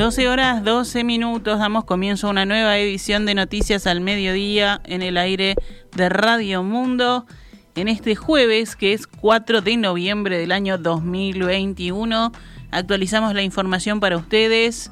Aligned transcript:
12 0.00 0.28
horas 0.28 0.64
12 0.64 1.04
minutos, 1.04 1.58
damos 1.58 1.84
comienzo 1.84 2.26
a 2.26 2.30
una 2.30 2.46
nueva 2.46 2.78
edición 2.78 3.26
de 3.26 3.34
Noticias 3.34 3.86
al 3.86 4.00
Mediodía 4.00 4.80
en 4.86 5.02
el 5.02 5.18
aire 5.18 5.56
de 5.94 6.08
Radio 6.08 6.62
Mundo. 6.62 7.26
En 7.74 7.86
este 7.86 8.16
jueves, 8.16 8.76
que 8.76 8.94
es 8.94 9.06
4 9.06 9.60
de 9.60 9.76
noviembre 9.76 10.38
del 10.38 10.52
año 10.52 10.78
2021, 10.78 12.32
actualizamos 12.70 13.34
la 13.34 13.42
información 13.42 14.00
para 14.00 14.16
ustedes. 14.16 14.90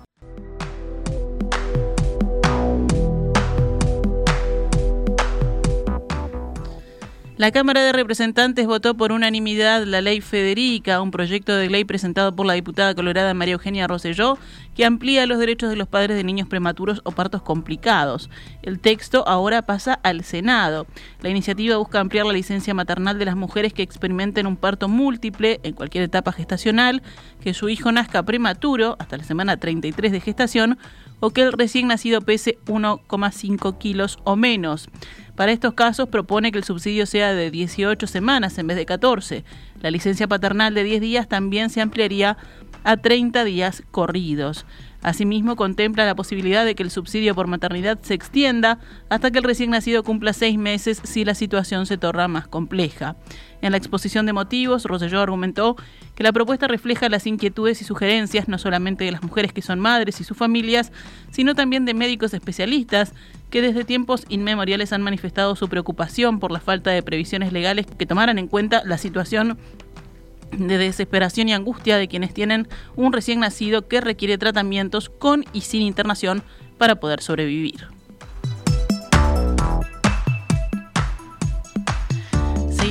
La 7.38 7.52
Cámara 7.52 7.84
de 7.84 7.92
Representantes 7.92 8.66
votó 8.66 8.96
por 8.96 9.12
unanimidad 9.12 9.84
la 9.84 10.00
Ley 10.00 10.20
Federica, 10.20 11.00
un 11.00 11.12
proyecto 11.12 11.54
de 11.54 11.70
ley 11.70 11.84
presentado 11.84 12.34
por 12.34 12.46
la 12.46 12.54
diputada 12.54 12.96
colorada 12.96 13.32
María 13.32 13.54
Eugenia 13.54 13.86
Rosselló, 13.86 14.38
que 14.74 14.84
amplía 14.84 15.24
los 15.24 15.38
derechos 15.38 15.70
de 15.70 15.76
los 15.76 15.86
padres 15.86 16.16
de 16.16 16.24
niños 16.24 16.48
prematuros 16.48 17.00
o 17.04 17.12
partos 17.12 17.42
complicados. 17.42 18.28
El 18.62 18.80
texto 18.80 19.22
ahora 19.28 19.62
pasa 19.62 20.00
al 20.02 20.24
Senado. 20.24 20.88
La 21.20 21.28
iniciativa 21.28 21.76
busca 21.76 22.00
ampliar 22.00 22.26
la 22.26 22.32
licencia 22.32 22.74
maternal 22.74 23.20
de 23.20 23.26
las 23.26 23.36
mujeres 23.36 23.72
que 23.72 23.84
experimenten 23.84 24.48
un 24.48 24.56
parto 24.56 24.88
múltiple 24.88 25.60
en 25.62 25.74
cualquier 25.74 26.02
etapa 26.02 26.32
gestacional, 26.32 27.04
que 27.40 27.54
su 27.54 27.68
hijo 27.68 27.92
nazca 27.92 28.24
prematuro 28.24 28.96
hasta 28.98 29.16
la 29.16 29.22
semana 29.22 29.58
33 29.58 30.10
de 30.10 30.20
gestación 30.20 30.78
o 31.20 31.30
que 31.30 31.42
el 31.42 31.52
recién 31.52 31.86
nacido 31.86 32.20
pese 32.20 32.58
1,5 32.66 33.78
kilos 33.78 34.18
o 34.24 34.34
menos. 34.34 34.88
Para 35.38 35.52
estos 35.52 35.74
casos 35.74 36.08
propone 36.08 36.50
que 36.50 36.58
el 36.58 36.64
subsidio 36.64 37.06
sea 37.06 37.32
de 37.32 37.52
18 37.52 38.08
semanas 38.08 38.58
en 38.58 38.66
vez 38.66 38.76
de 38.76 38.84
14. 38.84 39.44
La 39.80 39.92
licencia 39.92 40.26
paternal 40.26 40.74
de 40.74 40.82
10 40.82 41.00
días 41.00 41.28
también 41.28 41.70
se 41.70 41.80
ampliaría 41.80 42.36
a 42.82 42.96
30 42.96 43.44
días 43.44 43.84
corridos. 43.92 44.66
Asimismo, 45.02 45.54
contempla 45.54 46.04
la 46.06 46.16
posibilidad 46.16 46.64
de 46.64 46.74
que 46.74 46.82
el 46.82 46.90
subsidio 46.90 47.34
por 47.34 47.46
maternidad 47.46 47.98
se 48.02 48.14
extienda 48.14 48.80
hasta 49.08 49.30
que 49.30 49.38
el 49.38 49.44
recién 49.44 49.70
nacido 49.70 50.02
cumpla 50.02 50.32
seis 50.32 50.58
meses 50.58 51.00
si 51.04 51.24
la 51.24 51.34
situación 51.34 51.86
se 51.86 51.98
torna 51.98 52.26
más 52.26 52.48
compleja. 52.48 53.16
En 53.62 53.72
la 53.72 53.78
exposición 53.78 54.26
de 54.26 54.32
motivos, 54.32 54.84
Roselló 54.84 55.20
argumentó 55.20 55.76
que 56.14 56.24
la 56.24 56.32
propuesta 56.32 56.66
refleja 56.66 57.08
las 57.08 57.26
inquietudes 57.26 57.80
y 57.80 57.84
sugerencias 57.84 58.48
no 58.48 58.58
solamente 58.58 59.04
de 59.04 59.12
las 59.12 59.22
mujeres 59.22 59.52
que 59.52 59.62
son 59.62 59.78
madres 59.78 60.20
y 60.20 60.24
sus 60.24 60.36
familias, 60.36 60.92
sino 61.30 61.54
también 61.54 61.84
de 61.84 61.94
médicos 61.94 62.34
especialistas 62.34 63.14
que 63.50 63.62
desde 63.62 63.84
tiempos 63.84 64.24
inmemoriales 64.28 64.92
han 64.92 65.02
manifestado 65.02 65.56
su 65.56 65.68
preocupación 65.68 66.38
por 66.38 66.50
la 66.50 66.60
falta 66.60 66.90
de 66.90 67.02
previsiones 67.02 67.52
legales 67.52 67.86
que 67.86 68.06
tomaran 68.06 68.38
en 68.38 68.48
cuenta 68.48 68.82
la 68.84 68.98
situación 68.98 69.58
de 70.50 70.78
desesperación 70.78 71.48
y 71.48 71.54
angustia 71.54 71.96
de 71.96 72.08
quienes 72.08 72.34
tienen 72.34 72.68
un 72.96 73.12
recién 73.12 73.40
nacido 73.40 73.88
que 73.88 74.00
requiere 74.00 74.38
tratamientos 74.38 75.08
con 75.10 75.44
y 75.52 75.62
sin 75.62 75.82
internación 75.82 76.42
para 76.78 76.96
poder 76.96 77.22
sobrevivir. 77.22 77.97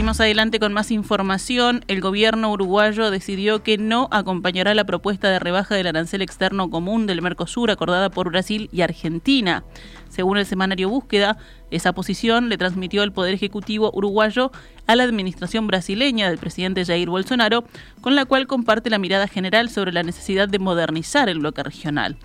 Seguimos 0.08 0.22
adelante 0.22 0.59
con 0.61 0.72
más 0.72 0.89
información. 0.91 1.83
El 1.89 2.00
gobierno 2.00 2.50
uruguayo 2.50 3.11
decidió 3.11 3.61
que 3.61 3.77
no 3.77 4.08
acompañará 4.09 4.73
la 4.73 4.86
propuesta 4.86 5.30
de 5.30 5.37
rebaja 5.37 5.76
del 5.76 5.86
arancel 5.87 6.21
externo 6.21 6.70
común 6.70 7.08
del 7.08 7.21
Mercosur 7.21 7.71
acordada 7.71 8.09
por 8.09 8.30
Brasil 8.30 8.70
y 8.71 8.83
Argentina. 8.83 9.65
Según 10.08 10.37
el 10.37 10.45
semanario 10.45 10.87
Búsqueda, 10.87 11.37
esa 11.71 11.92
posición 11.92 12.48
le 12.48 12.58
transmitió 12.58 13.04
el 13.04 13.11
Poder 13.11 13.33
Ejecutivo 13.33 13.92
uruguayo 13.93 14.54
a 14.86 14.95
la 14.95 15.04
administración 15.04 15.67
brasileña 15.67 16.30
del 16.30 16.37
presidente 16.37 16.86
Jair 16.86 17.09
Bolsonaro, 17.09 17.65
con 17.99 18.15
la 18.15 18.23
cual 18.23 18.48
comparte 18.48 18.89
la 18.89 18.99
mirada 18.99 19.27
general 19.27 19.70
sobre 19.70 19.92
la 19.92 20.03
necesidad 20.03 20.48
de 20.48 20.59
modernizar 20.59 21.27
el 21.27 21.39
bloque 21.39 21.64
regional. 21.64 22.15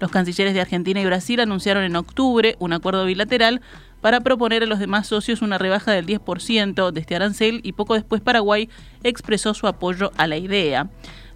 Los 0.00 0.10
cancilleres 0.10 0.54
de 0.54 0.60
Argentina 0.60 1.00
y 1.00 1.04
Brasil 1.04 1.40
anunciaron 1.40 1.82
en 1.82 1.96
octubre 1.96 2.56
un 2.60 2.72
acuerdo 2.72 3.04
bilateral 3.04 3.60
para 4.00 4.20
proponer 4.20 4.62
a 4.62 4.66
los 4.66 4.78
demás 4.78 5.06
socios 5.06 5.42
una 5.42 5.58
rebaja 5.58 5.92
del 5.92 6.06
10% 6.06 6.90
de 6.90 7.00
este 7.00 7.16
arancel 7.16 7.60
y 7.62 7.72
poco 7.72 7.94
después 7.94 8.20
Paraguay 8.20 8.68
expresó 9.02 9.54
su 9.54 9.66
apoyo 9.66 10.12
a 10.16 10.26
la 10.26 10.36
idea. 10.36 10.90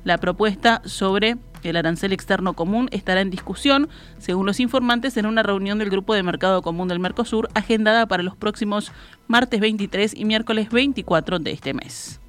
La 0.05 0.19
propuesta 0.19 0.83
sobre 0.85 1.37
el 1.63 1.77
arancel 1.77 2.13
externo 2.13 2.55
común 2.55 2.89
estará 2.91 3.21
en 3.21 3.31
discusión, 3.31 3.89
según 4.19 4.47
los 4.47 4.59
informantes, 4.59 5.17
en 5.17 5.27
una 5.27 5.43
reunión 5.43 5.79
del 5.79 5.91
Grupo 5.91 6.15
de 6.15 6.23
Mercado 6.23 6.63
Común 6.63 6.89
del 6.89 6.99
Mercosur 6.99 7.49
agendada 7.55 8.07
para 8.07 8.23
los 8.23 8.37
próximos 8.37 8.91
martes 9.29 9.61
23 9.61 10.15
y 10.17 10.25
miércoles 10.25 10.71
24 10.71 11.39
de 11.39 11.53
este 11.53 11.75
mes. 11.75 12.22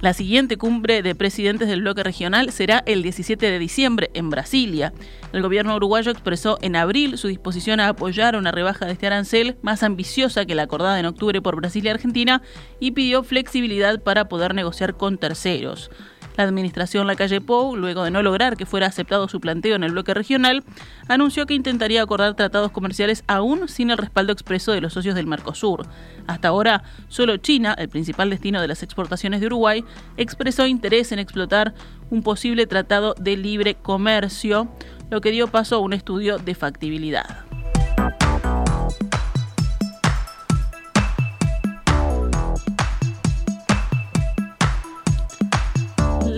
La 0.00 0.12
siguiente 0.12 0.56
cumbre 0.56 1.02
de 1.02 1.16
presidentes 1.16 1.66
del 1.66 1.80
bloque 1.80 2.04
regional 2.04 2.52
será 2.52 2.84
el 2.86 3.02
17 3.02 3.50
de 3.50 3.58
diciembre 3.58 4.10
en 4.14 4.30
Brasilia. 4.30 4.92
El 5.32 5.42
gobierno 5.42 5.74
uruguayo 5.74 6.12
expresó 6.12 6.56
en 6.62 6.76
abril 6.76 7.18
su 7.18 7.26
disposición 7.26 7.80
a 7.80 7.88
apoyar 7.88 8.36
una 8.36 8.52
rebaja 8.52 8.86
de 8.86 8.92
este 8.92 9.08
arancel 9.08 9.56
más 9.60 9.82
ambiciosa 9.82 10.46
que 10.46 10.54
la 10.54 10.62
acordada 10.62 11.00
en 11.00 11.06
octubre 11.06 11.42
por 11.42 11.56
Brasil 11.56 11.84
y 11.84 11.88
Argentina 11.88 12.42
y 12.78 12.92
pidió 12.92 13.24
flexibilidad 13.24 14.00
para 14.00 14.28
poder 14.28 14.54
negociar 14.54 14.96
con 14.96 15.18
terceros. 15.18 15.90
La 16.38 16.44
administración 16.44 17.08
La 17.08 17.16
Calle 17.16 17.40
Pou, 17.40 17.74
luego 17.74 18.04
de 18.04 18.12
no 18.12 18.22
lograr 18.22 18.56
que 18.56 18.64
fuera 18.64 18.86
aceptado 18.86 19.26
su 19.26 19.40
planteo 19.40 19.74
en 19.74 19.82
el 19.82 19.90
bloque 19.90 20.14
regional, 20.14 20.62
anunció 21.08 21.46
que 21.46 21.54
intentaría 21.54 22.00
acordar 22.00 22.36
tratados 22.36 22.70
comerciales 22.70 23.24
aún 23.26 23.66
sin 23.66 23.90
el 23.90 23.98
respaldo 23.98 24.32
expreso 24.32 24.70
de 24.70 24.80
los 24.80 24.92
socios 24.92 25.16
del 25.16 25.26
Mercosur. 25.26 25.88
Hasta 26.28 26.46
ahora, 26.46 26.84
solo 27.08 27.38
China, 27.38 27.74
el 27.76 27.88
principal 27.88 28.30
destino 28.30 28.60
de 28.60 28.68
las 28.68 28.84
exportaciones 28.84 29.40
de 29.40 29.46
Uruguay, 29.46 29.84
expresó 30.16 30.64
interés 30.68 31.10
en 31.10 31.18
explotar 31.18 31.74
un 32.08 32.22
posible 32.22 32.68
tratado 32.68 33.16
de 33.18 33.36
libre 33.36 33.74
comercio, 33.74 34.68
lo 35.10 35.20
que 35.20 35.32
dio 35.32 35.48
paso 35.48 35.74
a 35.74 35.80
un 35.80 35.92
estudio 35.92 36.38
de 36.38 36.54
factibilidad. 36.54 37.47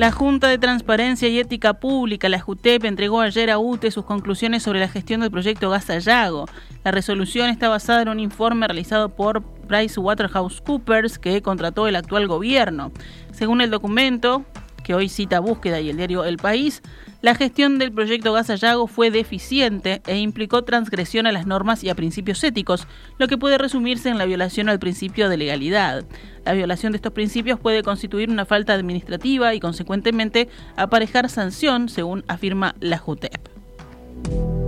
La 0.00 0.12
Junta 0.12 0.49
de 0.49 0.56
Transparencia 0.56 1.28
y 1.28 1.38
Ética 1.38 1.75
Pública, 1.75 2.31
la 2.31 2.41
JUTEP, 2.41 2.87
entregó 2.87 3.21
ayer 3.21 3.50
a 3.50 3.59
UTE 3.59 3.91
sus 3.91 4.06
conclusiones 4.06 4.62
sobre 4.62 4.81
la 4.81 4.88
gestión 4.88 5.21
del 5.21 5.31
proyecto 5.31 5.69
Gasallago. 5.69 6.47
La 6.83 6.91
resolución 6.91 7.50
está 7.50 7.69
basada 7.69 8.00
en 8.00 8.09
un 8.09 8.19
informe 8.19 8.66
realizado 8.66 9.11
por 9.11 9.43
PricewaterhouseCoopers 9.43 11.19
que 11.19 11.43
contrató 11.43 11.87
el 11.87 11.97
actual 11.97 12.28
gobierno. 12.28 12.93
Según 13.33 13.61
el 13.61 13.69
documento, 13.69 14.47
que 14.84 14.94
hoy 14.94 15.11
cita 15.11 15.38
Búsqueda 15.38 15.81
y 15.81 15.91
el 15.91 15.99
diario 15.99 16.25
El 16.25 16.38
País, 16.38 16.81
la 17.22 17.34
gestión 17.34 17.78
del 17.78 17.92
proyecto 17.92 18.32
Gasallago 18.32 18.86
fue 18.86 19.10
deficiente 19.10 20.00
e 20.06 20.19
implicó 20.19 20.62
transgresión 20.62 21.26
a 21.26 21.32
las 21.32 21.47
normas 21.47 21.84
y 21.84 21.91
a 21.91 21.94
principios 21.94 22.42
éticos, 22.42 22.86
lo 23.19 23.28
que 23.28 23.36
puede 23.36 23.58
resumirse 23.58 24.08
en 24.08 24.16
la 24.16 24.25
violación 24.25 24.69
al 24.69 24.78
principio 24.78 25.28
de 25.28 25.36
legalidad. 25.36 26.04
La 26.47 26.54
violación 26.54 26.92
de 26.92 26.97
estos 26.97 27.12
principios 27.12 27.60
puede 27.60 27.82
constituir 27.82 28.31
una 28.31 28.47
falta 28.47 28.72
administrativa 28.72 29.54
y, 29.54 29.60
consecuentemente, 29.60 30.48
aparejar 30.76 31.28
sanción, 31.28 31.91
según 31.91 32.25
afirma 32.26 32.75
la 32.81 32.97
JUTEP. 32.97 34.59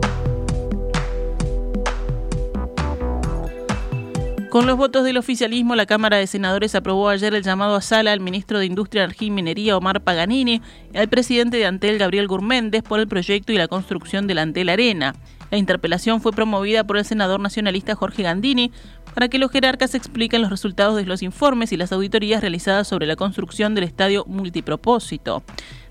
Con 4.53 4.67
los 4.67 4.77
votos 4.77 5.03
del 5.05 5.17
oficialismo, 5.17 5.77
la 5.77 5.87
Cámara 5.87 6.19
de 6.19 6.27
Senadores 6.27 6.75
aprobó 6.75 7.09
ayer 7.09 7.35
el 7.35 7.43
llamado 7.43 7.75
a 7.75 7.81
sala 7.81 8.13
al 8.13 8.21
ministro 8.21 8.59
de 8.59 8.67
Industria, 8.67 9.05
Energía 9.05 9.29
y 9.29 9.31
Minería, 9.31 9.79
Omar 9.79 10.03
Paganini, 10.03 10.61
y 10.93 10.99
al 10.99 11.09
presidente 11.09 11.57
de 11.57 11.65
Antel, 11.65 11.97
Gabriel 11.97 12.29
Gurméndez, 12.29 12.83
por 12.83 13.01
el 13.01 13.09
proyecto 13.09 13.55
y 13.55 13.57
la 13.57 13.67
construcción 13.67 14.27
del 14.27 14.37
Antel 14.37 14.69
Arena. 14.69 15.15
La 15.51 15.57
interpelación 15.57 16.21
fue 16.21 16.33
promovida 16.33 16.85
por 16.85 16.99
el 16.99 17.07
senador 17.07 17.41
nacionalista 17.41 17.95
Jorge 17.95 18.25
Gandini 18.25 18.73
para 19.15 19.29
que 19.29 19.39
los 19.39 19.51
jerarcas 19.51 19.95
expliquen 19.95 20.43
los 20.43 20.51
resultados 20.51 20.97
de 20.97 21.07
los 21.07 21.23
informes 21.23 21.73
y 21.73 21.79
las 21.79 21.91
auditorías 21.91 22.43
realizadas 22.43 22.87
sobre 22.87 23.07
la 23.07 23.17
construcción 23.17 23.75
del 23.75 23.85
estadio 23.85 24.27
multipropósito. 24.27 25.43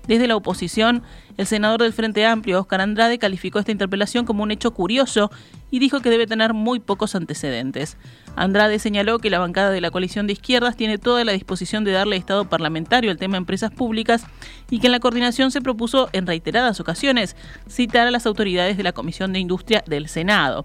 Desde 0.06 0.26
la 0.26 0.36
oposición, 0.36 1.02
el 1.36 1.46
senador 1.46 1.82
del 1.82 1.92
Frente 1.92 2.26
Amplio, 2.26 2.60
Oscar 2.60 2.80
Andrade, 2.80 3.18
calificó 3.18 3.58
esta 3.58 3.72
interpelación 3.72 4.24
como 4.24 4.42
un 4.42 4.50
hecho 4.50 4.72
curioso 4.72 5.30
y 5.70 5.78
dijo 5.78 6.00
que 6.00 6.10
debe 6.10 6.26
tener 6.26 6.54
muy 6.54 6.80
pocos 6.80 7.14
antecedentes. 7.14 7.96
Andrade 8.34 8.78
señaló 8.78 9.18
que 9.20 9.30
la 9.30 9.38
bancada 9.38 9.70
de 9.70 9.80
la 9.80 9.90
coalición 9.90 10.26
de 10.26 10.32
izquierdas 10.32 10.76
tiene 10.76 10.98
toda 10.98 11.24
la 11.24 11.32
disposición 11.32 11.84
de 11.84 11.92
darle 11.92 12.16
estado 12.16 12.48
parlamentario 12.48 13.10
al 13.10 13.18
tema 13.18 13.36
empresas 13.36 13.70
públicas 13.70 14.24
y 14.70 14.80
que 14.80 14.88
en 14.88 14.92
la 14.92 15.00
coordinación 15.00 15.50
se 15.50 15.60
propuso 15.60 16.08
en 16.12 16.26
reiteradas 16.26 16.80
ocasiones 16.80 17.36
citar 17.68 18.06
a 18.06 18.10
las 18.10 18.26
autoridades 18.26 18.76
de 18.76 18.82
la 18.82 18.92
Comisión 18.92 19.32
de 19.32 19.38
Industria 19.38 19.84
del 19.86 20.08
Senado. 20.08 20.62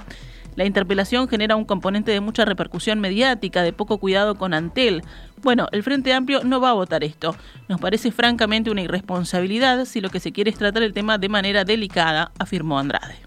La 0.58 0.66
interpelación 0.66 1.28
genera 1.28 1.56
un 1.56 1.66
componente 1.66 2.12
de 2.12 2.20
mucha 2.20 2.44
repercusión 2.44 3.00
mediática, 3.00 3.62
de 3.62 3.74
poco 3.74 4.00
cuidado 4.00 4.36
con 4.36 4.56
Antel. 4.56 5.04
Bueno, 5.44 5.68
el 5.72 5.84
Frente 5.84 6.14
Amplio 6.14 6.44
no 6.44 6.60
va 6.60 6.72
a 6.72 6.74
votar 6.74 7.04
esto. 7.04 7.36
Nos 7.68 7.80
parece 7.80 8.12
francamente 8.12 8.72
una 8.72 8.82
irresponsabilidad 8.82 9.86
si 9.86 10.02
lo 10.02 10.10
que 10.10 10.20
se 10.20 10.32
quiere 10.32 10.50
es 10.50 10.58
tratar 10.58 10.82
el 10.82 10.94
tema 10.94 11.20
de 11.20 11.30
manera 11.30 11.64
delicada, 11.64 12.32
afirmó 12.40 12.80
Andrade. 12.80 13.27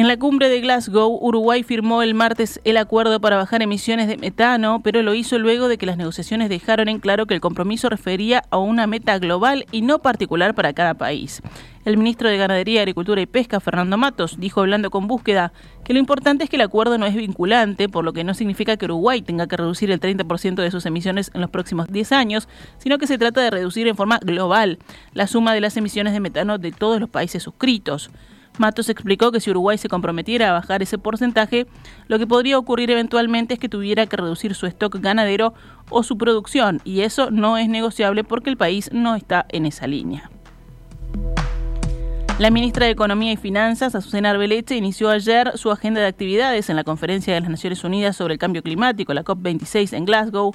En 0.00 0.08
la 0.08 0.16
cumbre 0.16 0.48
de 0.48 0.62
Glasgow, 0.62 1.18
Uruguay 1.20 1.62
firmó 1.62 2.00
el 2.00 2.14
martes 2.14 2.58
el 2.64 2.78
acuerdo 2.78 3.20
para 3.20 3.36
bajar 3.36 3.60
emisiones 3.60 4.08
de 4.08 4.16
metano, 4.16 4.80
pero 4.82 5.02
lo 5.02 5.12
hizo 5.12 5.38
luego 5.38 5.68
de 5.68 5.76
que 5.76 5.84
las 5.84 5.98
negociaciones 5.98 6.48
dejaron 6.48 6.88
en 6.88 7.00
claro 7.00 7.26
que 7.26 7.34
el 7.34 7.42
compromiso 7.42 7.90
refería 7.90 8.42
a 8.48 8.56
una 8.56 8.86
meta 8.86 9.18
global 9.18 9.66
y 9.72 9.82
no 9.82 9.98
particular 9.98 10.54
para 10.54 10.72
cada 10.72 10.94
país. 10.94 11.42
El 11.84 11.98
ministro 11.98 12.30
de 12.30 12.38
Ganadería, 12.38 12.80
Agricultura 12.80 13.20
y 13.20 13.26
Pesca, 13.26 13.60
Fernando 13.60 13.98
Matos, 13.98 14.40
dijo 14.40 14.62
hablando 14.62 14.88
con 14.88 15.06
búsqueda 15.06 15.52
que 15.84 15.92
lo 15.92 15.98
importante 15.98 16.44
es 16.44 16.48
que 16.48 16.56
el 16.56 16.62
acuerdo 16.62 16.96
no 16.96 17.04
es 17.04 17.14
vinculante, 17.14 17.90
por 17.90 18.02
lo 18.02 18.14
que 18.14 18.24
no 18.24 18.32
significa 18.32 18.78
que 18.78 18.86
Uruguay 18.86 19.20
tenga 19.20 19.48
que 19.48 19.58
reducir 19.58 19.90
el 19.90 20.00
30% 20.00 20.62
de 20.62 20.70
sus 20.70 20.86
emisiones 20.86 21.30
en 21.34 21.42
los 21.42 21.50
próximos 21.50 21.88
10 21.88 22.12
años, 22.12 22.48
sino 22.78 22.96
que 22.96 23.06
se 23.06 23.18
trata 23.18 23.42
de 23.42 23.50
reducir 23.50 23.86
en 23.86 23.96
forma 23.96 24.18
global 24.18 24.78
la 25.12 25.26
suma 25.26 25.52
de 25.52 25.60
las 25.60 25.76
emisiones 25.76 26.14
de 26.14 26.20
metano 26.20 26.56
de 26.56 26.72
todos 26.72 27.00
los 27.00 27.10
países 27.10 27.42
suscritos. 27.42 28.10
Matos 28.60 28.90
explicó 28.90 29.32
que 29.32 29.40
si 29.40 29.50
Uruguay 29.50 29.78
se 29.78 29.88
comprometiera 29.88 30.50
a 30.50 30.52
bajar 30.52 30.82
ese 30.82 30.98
porcentaje, 30.98 31.66
lo 32.08 32.18
que 32.18 32.26
podría 32.26 32.58
ocurrir 32.58 32.90
eventualmente 32.90 33.54
es 33.54 33.60
que 33.60 33.70
tuviera 33.70 34.04
que 34.04 34.18
reducir 34.18 34.54
su 34.54 34.66
stock 34.66 34.96
ganadero 35.00 35.54
o 35.88 36.02
su 36.02 36.18
producción, 36.18 36.82
y 36.84 37.00
eso 37.00 37.30
no 37.30 37.56
es 37.56 37.70
negociable 37.70 38.22
porque 38.22 38.50
el 38.50 38.58
país 38.58 38.90
no 38.92 39.14
está 39.14 39.46
en 39.48 39.64
esa 39.64 39.86
línea. 39.86 40.30
La 42.38 42.50
ministra 42.50 42.84
de 42.84 42.92
Economía 42.92 43.32
y 43.32 43.38
Finanzas, 43.38 43.94
Azucena 43.94 44.28
Arbeleche, 44.28 44.76
inició 44.76 45.08
ayer 45.08 45.52
su 45.56 45.70
agenda 45.70 46.02
de 46.02 46.08
actividades 46.08 46.68
en 46.68 46.76
la 46.76 46.84
Conferencia 46.84 47.32
de 47.32 47.40
las 47.40 47.48
Naciones 47.48 47.82
Unidas 47.82 48.14
sobre 48.14 48.34
el 48.34 48.38
Cambio 48.38 48.62
Climático, 48.62 49.14
la 49.14 49.24
COP26 49.24 49.94
en 49.94 50.04
Glasgow. 50.04 50.52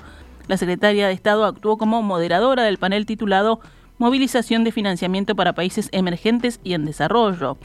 La 0.48 0.58
secretaria 0.58 1.08
de 1.08 1.14
Estado 1.14 1.44
actuó 1.44 1.80
como 1.80 2.04
moderadora 2.04 2.62
del 2.62 2.78
panel 2.78 3.08
titulado 3.08 3.62
Movilización 3.98 4.64
de 4.64 4.72
financiamiento 4.72 5.36
para 5.36 5.54
países 5.54 5.90
emergentes 5.92 6.60
y 6.64 6.74
en 6.74 6.86
desarrollo. 6.86 7.58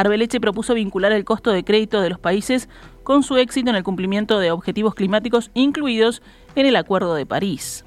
Arbeleche 0.00 0.40
propuso 0.40 0.74
vincular 0.74 1.12
el 1.12 1.24
costo 1.24 1.50
de 1.50 1.64
crédito 1.64 2.00
de 2.00 2.10
los 2.10 2.18
países 2.18 2.68
con 3.02 3.22
su 3.22 3.36
éxito 3.36 3.70
en 3.70 3.76
el 3.76 3.84
cumplimiento 3.84 4.38
de 4.38 4.50
objetivos 4.50 4.94
climáticos 4.94 5.50
incluidos 5.54 6.22
en 6.54 6.66
el 6.66 6.76
Acuerdo 6.76 7.14
de 7.14 7.26
París. 7.26 7.84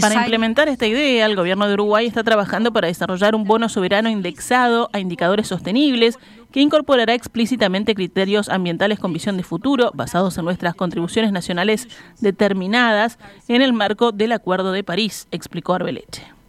Para 0.00 0.14
implementar 0.16 0.68
esta 0.68 0.84
idea, 0.84 1.26
el 1.26 1.36
gobierno 1.36 1.68
de 1.68 1.74
Uruguay 1.74 2.06
está 2.06 2.24
trabajando 2.24 2.72
para 2.72 2.88
desarrollar 2.88 3.36
un 3.36 3.44
bono 3.44 3.68
soberano 3.68 4.10
indexado 4.10 4.90
a 4.92 4.98
indicadores 4.98 5.46
sostenibles 5.46 6.18
que 6.50 6.60
incorporará 6.60 7.14
explícitamente 7.14 7.94
criterios 7.94 8.48
ambientales 8.48 8.98
con 8.98 9.12
visión 9.12 9.36
de 9.36 9.44
futuro, 9.44 9.92
basados 9.94 10.36
en 10.38 10.44
nuestras 10.44 10.74
contribuciones 10.74 11.30
nacionales 11.30 11.86
determinadas 12.20 13.20
en 13.46 13.62
el 13.62 13.72
marco 13.72 14.10
del 14.10 14.32
Acuerdo 14.32 14.72
de 14.72 14.82
París, 14.82 15.28
explicó 15.30 15.74
Arbeleche. 15.74 16.41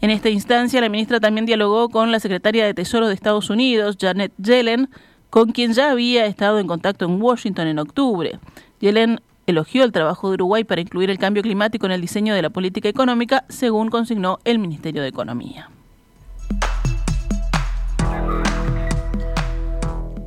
En 0.00 0.10
esta 0.10 0.30
instancia, 0.30 0.80
la 0.80 0.88
ministra 0.88 1.20
también 1.20 1.44
dialogó 1.44 1.90
con 1.90 2.10
la 2.10 2.20
secretaria 2.20 2.64
de 2.64 2.72
Tesoro 2.72 3.08
de 3.08 3.14
Estados 3.14 3.50
Unidos, 3.50 3.98
Janet 4.00 4.32
Yellen, 4.38 4.88
con 5.28 5.52
quien 5.52 5.74
ya 5.74 5.90
había 5.90 6.26
estado 6.26 6.58
en 6.58 6.66
contacto 6.66 7.04
en 7.04 7.20
Washington 7.20 7.68
en 7.68 7.78
octubre. 7.78 8.38
Yellen 8.80 9.20
elogió 9.46 9.84
el 9.84 9.92
trabajo 9.92 10.28
de 10.28 10.34
Uruguay 10.34 10.64
para 10.64 10.80
incluir 10.80 11.10
el 11.10 11.18
cambio 11.18 11.42
climático 11.42 11.84
en 11.86 11.92
el 11.92 12.00
diseño 12.00 12.34
de 12.34 12.42
la 12.42 12.50
política 12.50 12.88
económica, 12.88 13.44
según 13.48 13.90
consignó 13.90 14.38
el 14.44 14.58
Ministerio 14.58 15.02
de 15.02 15.08
Economía. 15.08 15.68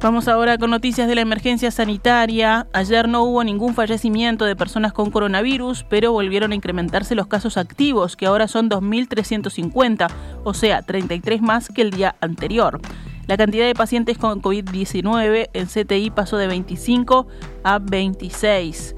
Vamos 0.04 0.28
ahora 0.28 0.58
con 0.58 0.70
noticias 0.70 1.08
de 1.08 1.16
la 1.16 1.22
emergencia 1.22 1.72
sanitaria. 1.72 2.68
Ayer 2.74 3.08
no 3.08 3.24
hubo 3.24 3.42
ningún 3.42 3.74
fallecimiento 3.74 4.44
de 4.44 4.54
personas 4.54 4.92
con 4.92 5.12
coronavirus, 5.12 5.86
pero 5.88 6.12
volvieron 6.12 6.52
a 6.52 6.56
incrementarse 6.56 7.16
los 7.16 7.28
casos 7.28 7.56
activos, 7.56 8.18
que 8.18 8.26
ahora 8.26 8.50
son 8.50 8.70
2.350, 8.70 10.12
o 10.44 10.54
sea, 10.54 10.82
33 10.82 11.42
más 11.42 11.70
que 11.70 11.84
el 11.84 11.92
día 11.92 12.18
anterior. 12.20 12.82
La 13.28 13.38
cantidad 13.38 13.66
de 13.66 13.76
pacientes 13.76 14.18
con 14.18 14.42
COVID-19 14.42 15.50
en 15.54 15.68
CTI 15.68 16.10
pasó 16.10 16.36
de 16.36 16.48
25 16.48 17.26
a 17.64 17.80
26. 17.80 18.98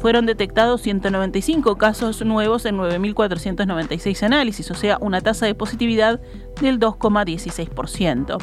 Fueron 0.00 0.26
detectados 0.26 0.82
195 0.82 1.78
casos 1.78 2.24
nuevos 2.24 2.64
en 2.66 2.76
9.496 2.76 4.24
análisis, 4.24 4.68
o 4.72 4.74
sea, 4.74 4.98
una 5.00 5.20
tasa 5.20 5.46
de 5.46 5.54
positividad 5.54 6.20
del 6.60 6.80
2,16%. 6.80 8.38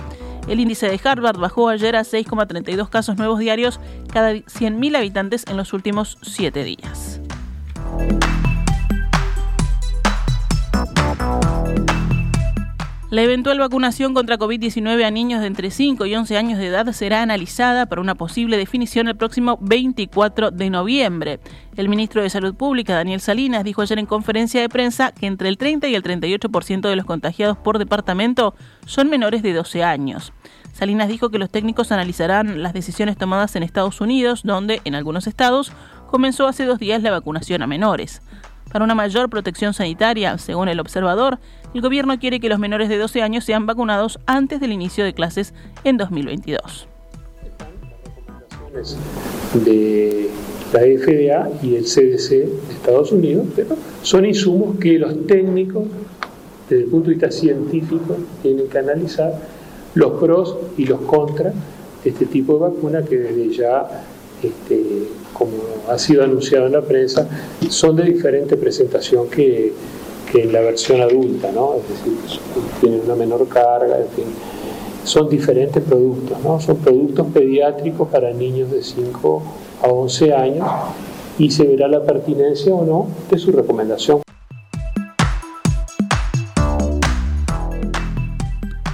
El 0.48 0.60
índice 0.60 0.88
de 0.88 1.00
Harvard 1.04 1.38
bajó 1.38 1.70
ayer 1.70 1.96
a 1.96 2.02
6,32 2.02 2.90
casos 2.90 3.18
nuevos 3.18 3.40
diarios 3.40 3.80
cada 4.12 4.34
100.000 4.34 4.98
habitantes 4.98 5.46
en 5.48 5.58
los 5.58 5.74
últimos 5.74 6.18
7 6.22 6.64
días. 6.64 7.22
La 13.20 13.26
eventual 13.26 13.60
vacunación 13.60 14.14
contra 14.14 14.38
COVID-19 14.38 15.04
a 15.04 15.12
niños 15.12 15.42
de 15.42 15.48
entre 15.48 15.72
5 15.72 16.06
y 16.06 16.16
11 16.16 16.38
años 16.38 16.58
de 16.58 16.68
edad 16.68 16.90
será 16.94 17.22
analizada 17.22 17.86
para 17.86 18.00
una 18.00 18.16
posible 18.16 18.56
definición 18.56 19.10
el 19.10 19.18
próximo 19.18 19.58
24 19.60 20.52
de 20.52 20.70
noviembre. 20.70 21.42
El 21.76 21.90
ministro 21.90 22.22
de 22.22 22.30
Salud 22.30 22.56
Pública, 22.56 22.96
Daniel 22.96 23.20
Salinas, 23.20 23.66
dijo 23.66 23.82
ayer 23.82 24.00
en 24.00 24.06
conferencia 24.06 24.62
de 24.62 24.70
prensa 24.70 25.12
que 25.12 25.28
entre 25.28 25.50
el 25.50 25.58
30 25.58 25.90
y 25.90 25.96
el 25.96 26.04
38% 26.04 26.88
de 26.88 26.96
los 26.96 27.06
contagiados 27.06 27.58
por 27.58 27.78
departamento 27.78 28.56
son 28.86 29.10
menores 29.10 29.44
de 29.44 29.52
12 29.52 29.84
años. 29.84 30.32
Salinas 30.72 31.10
dijo 31.10 31.30
que 31.30 31.40
los 31.40 31.50
técnicos 31.50 31.92
analizarán 31.92 32.64
las 32.64 32.72
decisiones 32.72 33.18
tomadas 33.18 33.54
en 33.58 33.64
Estados 33.64 34.00
Unidos, 34.00 34.44
donde, 34.46 34.80
en 34.86 34.96
algunos 34.96 35.28
estados, 35.28 35.74
comenzó 36.10 36.48
hace 36.48 36.64
dos 36.64 36.80
días 36.80 37.04
la 37.04 37.12
vacunación 37.12 37.64
a 37.64 37.68
menores. 37.68 38.22
Para 38.72 38.86
una 38.86 38.96
mayor 38.96 39.30
protección 39.30 39.74
sanitaria, 39.74 40.38
según 40.38 40.70
el 40.70 40.80
observador, 40.80 41.40
el 41.74 41.82
gobierno 41.82 42.20
quiere 42.20 42.40
que 42.40 42.50
los 42.50 42.60
menores 42.60 42.90
de 42.90 42.98
12 42.98 43.22
años 43.22 43.44
sean 43.44 43.66
vacunados 43.66 44.20
antes 44.26 44.60
del 44.60 44.72
inicio 44.72 45.04
de 45.04 45.14
clases 45.14 45.54
en 45.84 45.98
2022. 45.98 46.88
De 49.66 50.30
la 50.72 50.80
FDA 50.82 51.50
y 51.64 51.76
el 51.76 51.84
CDC 51.84 52.30
de 52.30 52.74
Estados 52.74 53.12
Unidos, 53.12 53.48
pero 53.56 53.76
son 54.04 54.26
insumos 54.26 54.78
que 54.78 55.00
los 55.00 55.26
técnicos, 55.26 55.86
desde 56.70 56.84
el 56.84 56.90
punto 56.90 57.10
de 57.10 57.16
vista 57.16 57.32
científico, 57.32 58.18
tienen 58.44 58.68
que 58.68 58.78
analizar 58.78 59.34
los 59.96 60.20
pros 60.20 60.58
y 60.78 60.86
los 60.86 61.02
contras 61.02 61.56
de 62.04 62.12
este 62.12 62.28
tipo 62.28 62.54
de 62.54 62.60
vacuna 62.60 63.04
que 63.04 63.18
desde 63.18 63.52
ya 63.52 64.06
este, 64.44 65.10
como 65.40 65.54
ha 65.88 65.98
sido 65.98 66.24
anunciado 66.24 66.68
en 66.68 66.74
la 66.74 66.82
prensa, 66.82 67.28
son 67.70 67.96
de 67.96 68.04
diferente 68.04 68.58
presentación 68.58 69.30
que, 69.30 69.74
en 70.34 70.54
la 70.54 70.60
versión 70.60 71.02
adulta, 71.02 71.50
¿no? 71.52 71.76
Es 71.76 71.90
decir, 71.90 72.14
tienen 72.82 73.02
una 73.06 73.16
menor 73.16 73.48
carga, 73.48 73.98
en 73.98 74.10
fin. 74.10 74.26
Son 75.04 75.28
diferentes 75.30 75.82
productos, 75.82 76.38
¿no? 76.44 76.60
Son 76.60 76.78
productos 76.78 77.26
pediátricos 77.34 78.10
para 78.10 78.32
niños 78.32 78.70
de 78.70 78.84
5 78.84 79.44
a 79.82 79.88
11 79.88 80.34
años 80.34 80.68
y 81.40 81.50
se 81.50 81.64
verá 81.64 81.88
la 81.88 82.04
pertinencia 82.04 82.76
o 82.76 82.86
no 82.86 83.08
de 83.32 83.40
su 83.40 83.52
recomendación. 83.52 84.22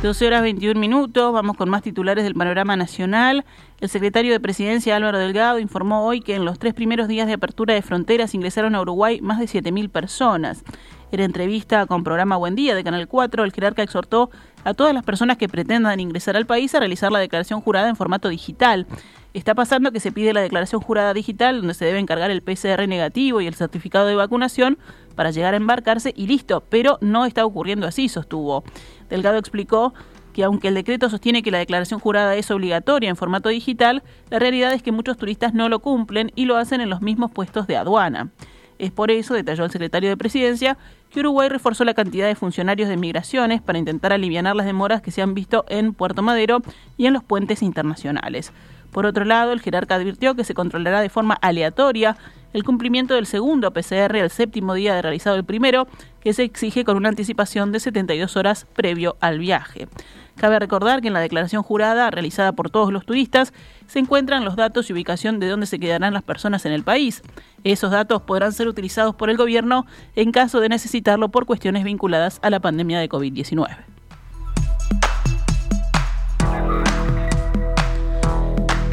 12 0.06 0.28
horas 0.28 0.44
21 0.44 0.80
minutos, 0.80 1.34
vamos 1.34 1.58
con 1.58 1.68
más 1.68 1.82
titulares 1.82 2.24
del 2.24 2.36
panorama 2.36 2.76
nacional. 2.76 3.44
El 3.82 3.90
secretario 3.90 4.32
de 4.32 4.40
Presidencia 4.40 4.96
Álvaro 4.96 5.18
Delgado 5.18 5.58
informó 5.58 6.06
hoy 6.06 6.22
que 6.22 6.36
en 6.36 6.46
los 6.46 6.60
tres 6.60 6.76
primeros 6.76 7.08
días 7.08 7.26
de 7.26 7.34
apertura 7.34 7.74
de 7.74 7.82
fronteras 7.82 8.36
ingresaron 8.36 8.76
a 8.76 8.82
Uruguay 8.82 9.20
más 9.22 9.40
de 9.40 9.46
7.000 9.46 9.90
personas. 9.90 10.64
En 11.12 11.22
entrevista 11.22 11.88
con 11.88 12.04
programa 12.04 12.38
Buen 12.38 12.54
Día 12.54 12.76
de 12.76 12.84
Canal 12.84 13.08
4, 13.08 13.44
el 13.44 13.52
jerarca 13.52 13.82
exhortó 13.82 14.30
a 14.66 14.74
todas 14.74 14.94
las 14.94 15.04
personas 15.04 15.38
que 15.38 15.48
pretendan 15.48 16.00
ingresar 16.02 16.36
al 16.36 16.46
país 16.46 16.76
a 16.76 16.80
realizar 16.80 17.12
la 17.12 17.20
declaración 17.20 17.62
jurada 17.62 17.88
en 17.88 17.96
formato 17.96 18.28
digital. 18.28 18.88
Está 19.34 19.54
pasando 19.54 19.92
que 19.92 20.00
se 20.00 20.12
pide 20.12 20.34
la 20.34 20.42
declaración 20.42 20.82
jurada 20.82 21.14
digital 21.14 21.58
donde 21.58 21.74
se 21.74 21.86
debe 21.86 22.00
encargar 22.00 22.32
el 22.32 22.42
PCR 22.42 22.88
negativo 22.88 23.42
y 23.42 23.48
el 23.48 23.56
certificado 23.56 24.08
de 24.08 24.16
vacunación 24.16 24.78
para 25.16 25.32
llegar 25.32 25.54
a 25.54 25.58
embarcarse 25.58 26.14
y 26.16 26.28
listo, 26.28 26.64
pero 26.70 26.98
no 27.00 27.26
está 27.26 27.46
ocurriendo 27.46 27.88
así, 27.88 28.10
sostuvo. 28.10 28.64
Delgado 29.10 29.38
explicó 29.38 29.94
que 30.34 30.44
aunque 30.44 30.68
el 30.68 30.74
decreto 30.74 31.10
sostiene 31.10 31.44
que 31.44 31.52
la 31.52 31.60
declaración 31.60 32.00
jurada 32.00 32.36
es 32.36 32.50
obligatoria 32.52 33.10
en 33.10 33.16
formato 33.16 33.50
digital, 33.50 34.04
la 34.30 34.40
realidad 34.40 34.74
es 34.74 34.84
que 34.84 34.92
muchos 34.92 35.16
turistas 35.16 35.54
no 35.54 35.70
lo 35.70 35.80
cumplen 35.80 36.32
y 36.36 36.46
lo 36.46 36.58
hacen 36.58 36.82
en 36.82 36.90
los 36.90 37.02
mismos 37.02 37.32
puestos 37.32 37.68
de 37.68 37.78
aduana. 37.78 38.32
Es 38.78 38.92
por 38.92 39.12
eso, 39.12 39.34
detalló 39.34 39.64
el 39.64 39.72
secretario 39.72 40.10
de 40.10 40.18
Presidencia, 40.18 40.78
que 41.10 41.22
Uruguay 41.22 41.48
reforzó 41.48 41.86
la 41.86 41.94
cantidad 41.94 42.28
de 42.28 42.36
funcionarios 42.36 42.90
de 42.90 42.98
migraciones 42.98 43.62
para 43.62 43.80
intentar 43.80 44.12
aliviar 44.12 44.56
las 44.56 44.66
demoras 44.66 45.02
que 45.02 45.12
se 45.12 45.22
han 45.22 45.34
visto 45.34 45.64
en 45.70 45.94
Puerto 45.94 46.22
Madero 46.22 46.62
y 46.98 47.06
en 47.06 47.14
los 47.14 47.24
puentes 47.24 47.62
internacionales. 47.62 48.52
Por 48.92 49.06
otro 49.06 49.26
lado, 49.26 49.52
el 49.52 49.62
jerarca 49.62 49.96
advirtió 49.96 50.36
que 50.36 50.44
se 50.44 50.54
controlará 50.54 51.02
de 51.02 51.10
forma 51.10 51.36
aleatoria 51.36 52.18
el 52.54 52.64
cumplimiento 52.64 53.16
del 53.16 53.26
segundo 53.26 53.72
PCR 53.72 54.16
el 54.16 54.30
séptimo 54.30 54.74
día 54.74 54.96
de 54.96 55.02
realizado 55.02 55.36
el 55.36 55.44
primero, 55.44 55.88
que 56.22 56.32
se 56.32 56.44
exige 56.44 56.86
con 56.86 56.96
una 56.96 57.10
anticipación 57.10 57.74
de 57.74 57.82
72 57.82 58.38
horas 58.38 58.66
previo 58.74 59.18
al 59.20 59.40
viaje. 59.40 59.90
Cabe 60.38 60.60
recordar 60.60 61.02
que 61.02 61.08
en 61.08 61.14
la 61.14 61.20
declaración 61.20 61.64
jurada 61.64 62.10
realizada 62.12 62.54
por 62.54 62.70
todos 62.70 62.92
los 62.92 63.06
turistas 63.06 63.54
se 63.88 64.00
encuentran 64.00 64.46
los 64.46 64.56
datos 64.56 64.90
y 64.90 64.94
ubicación 64.94 65.40
de 65.40 65.48
dónde 65.48 65.66
se 65.66 65.80
quedarán 65.80 66.14
las 66.14 66.24
personas 66.24 66.66
en 66.66 66.72
el 66.72 66.84
país. 66.84 67.22
Esos 67.64 67.92
datos 67.92 68.22
podrán 68.22 68.54
ser 68.54 68.68
utilizados 68.68 69.16
por 69.16 69.30
el 69.30 69.38
gobierno 69.38 69.86
en 70.16 70.32
caso 70.32 70.60
de 70.60 70.70
necesitarlo 70.70 71.30
por 71.30 71.46
cuestiones 71.46 71.84
vinculadas 71.84 72.40
a 72.42 72.50
la 72.50 72.60
pandemia 72.60 73.00
de 73.00 73.10
COVID-19. 73.10 73.96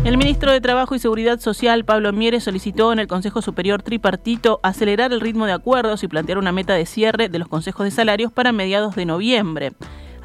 El 0.05 0.19
ministro 0.19 0.51
de 0.51 0.61
Trabajo 0.61 0.97
y 0.97 0.99
Seguridad 0.99 1.39
Social, 1.39 1.85
Pablo 1.85 2.13
Mieres, 2.13 2.43
solicitó 2.43 2.93
en 2.93 2.99
el 2.99 3.07
Consejo 3.07 3.41
Superior 3.41 3.85
Tripartito 3.85 4.59
acelerar 4.65 5.13
el 5.13 5.21
ritmo 5.21 5.47
de 5.47 5.53
acuerdos 5.53 6.03
y 6.03 6.09
plantear 6.09 6.39
una 6.39 6.51
meta 6.51 6.75
de 6.75 6.87
cierre 6.87 7.29
de 7.29 7.39
los 7.39 7.47
consejos 7.47 7.85
de 7.85 7.93
salarios 7.93 8.33
para 8.33 8.51
mediados 8.51 8.97
de 8.97 9.07
noviembre. 9.07 9.73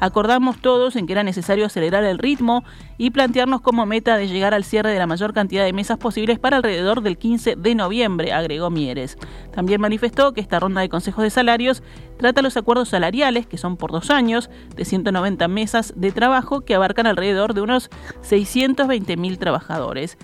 Acordamos 0.00 0.58
todos 0.60 0.96
en 0.96 1.06
que 1.06 1.12
era 1.12 1.22
necesario 1.22 1.66
acelerar 1.66 2.04
el 2.04 2.18
ritmo 2.18 2.64
y 2.98 3.10
plantearnos 3.10 3.60
como 3.60 3.86
meta 3.86 4.16
de 4.16 4.28
llegar 4.28 4.54
al 4.54 4.64
cierre 4.64 4.92
de 4.92 4.98
la 4.98 5.06
mayor 5.06 5.32
cantidad 5.32 5.64
de 5.64 5.72
mesas 5.72 5.98
posibles 5.98 6.38
para 6.38 6.58
alrededor 6.58 7.02
del 7.02 7.18
15 7.18 7.56
de 7.56 7.74
noviembre, 7.74 8.32
agregó 8.32 8.70
Mieres. 8.70 9.18
También 9.52 9.80
manifestó 9.80 10.32
que 10.32 10.40
esta 10.40 10.60
ronda 10.60 10.80
de 10.80 10.88
consejos 10.88 11.24
de 11.24 11.30
salarios 11.30 11.82
trata 12.16 12.42
los 12.42 12.56
acuerdos 12.56 12.90
salariales, 12.90 13.46
que 13.46 13.58
son 13.58 13.76
por 13.76 13.90
dos 13.90 14.10
años, 14.10 14.50
de 14.76 14.84
190 14.84 15.48
mesas 15.48 15.92
de 15.96 16.12
trabajo 16.12 16.60
que 16.60 16.74
abarcan 16.74 17.06
alrededor 17.06 17.54
de 17.54 17.62
unos 17.62 17.90
620 18.22 19.16
mil 19.16 19.38
trabajadores. 19.38 20.18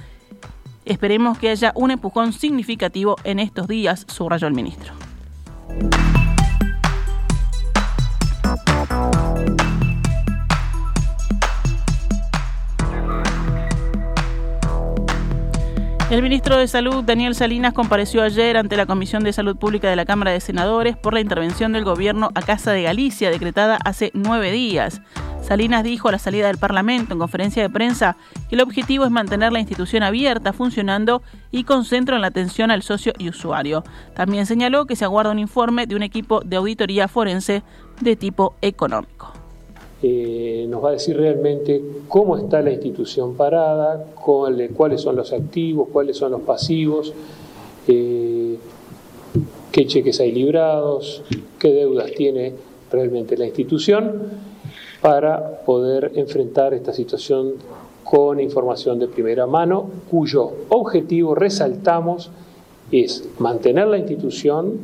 Esperemos 0.84 1.38
que 1.38 1.48
haya 1.48 1.72
un 1.74 1.90
empujón 1.90 2.32
significativo 2.32 3.16
en 3.24 3.38
estos 3.38 3.66
días, 3.68 4.04
subrayó 4.06 4.46
el 4.46 4.54
ministro. 4.54 4.92
El 16.14 16.23
ministro 16.23 16.56
de 16.56 16.68
Salud, 16.68 17.02
Daniel 17.02 17.35
Salinas, 17.35 17.73
compareció 17.73 18.23
ayer 18.23 18.56
ante 18.56 18.76
la 18.76 18.87
Comisión 18.87 19.25
de 19.25 19.33
Salud 19.33 19.56
Pública 19.56 19.90
de 19.90 19.97
la 19.97 20.04
Cámara 20.04 20.30
de 20.30 20.38
Senadores 20.38 20.97
por 20.97 21.12
la 21.12 21.18
intervención 21.18 21.73
del 21.73 21.83
gobierno 21.83 22.30
a 22.37 22.42
Casa 22.42 22.71
de 22.71 22.83
Galicia, 22.83 23.30
decretada 23.30 23.80
hace 23.85 24.12
nueve 24.14 24.52
días. 24.52 25.02
Salinas 25.42 25.83
dijo 25.83 26.09
a 26.09 26.12
la 26.12 26.21
salida 26.21 26.47
del 26.47 26.59
Parlamento 26.59 27.14
en 27.14 27.18
conferencia 27.18 27.64
de 27.64 27.68
prensa 27.68 28.16
que 28.49 28.54
el 28.54 28.61
objetivo 28.61 29.04
es 29.04 29.11
mantener 29.11 29.52
la 29.52 29.59
institución 29.59 30.04
abierta, 30.04 30.52
funcionando 30.52 31.21
y 31.50 31.64
con 31.64 31.85
centro 31.85 32.14
en 32.14 32.23
la 32.23 32.28
atención 32.28 32.71
al 32.71 32.85
socio 32.85 33.12
y 33.18 33.28
usuario. 33.28 33.83
También 34.14 34.47
señaló 34.47 34.87
que 34.87 34.94
se 34.94 35.04
aguarda 35.04 35.33
un 35.33 35.40
informe 35.40 35.88
de 35.88 35.97
un 35.97 36.04
equipo 36.04 36.42
de 36.42 36.54
auditoría 36.54 37.09
forense 37.09 37.64
de 38.00 38.14
tipo 38.14 38.54
económico. 38.62 39.43
Eh, 40.06 40.66
nos 40.68 40.84
va 40.84 40.90
a 40.90 40.92
decir 40.92 41.16
realmente 41.16 41.82
cómo 42.08 42.37
está 42.37 42.61
la 42.61 42.70
institución 42.70 43.37
parada, 43.37 44.04
cuáles 44.14 45.00
son 45.00 45.16
los 45.16 45.32
activos, 45.32 45.88
cuáles 45.90 46.18
son 46.18 46.32
los 46.32 46.42
pasivos, 46.42 47.14
eh, 47.88 48.58
qué 49.73 49.87
cheques 49.87 50.20
hay 50.20 50.30
librados, 50.30 51.23
qué 51.58 51.73
deudas 51.73 52.11
tiene 52.12 52.52
realmente 52.92 53.38
la 53.38 53.46
institución 53.46 54.25
para 55.00 55.62
poder 55.64 56.12
enfrentar 56.16 56.75
esta 56.75 56.92
situación 56.92 57.54
con 58.04 58.40
información 58.40 58.99
de 58.99 59.08
primera 59.08 59.46
mano, 59.46 59.88
cuyo 60.11 60.50
objetivo, 60.68 61.34
resaltamos, 61.34 62.30
es 62.92 63.26
mantener 63.38 63.87
la 63.87 63.96
institución 63.96 64.80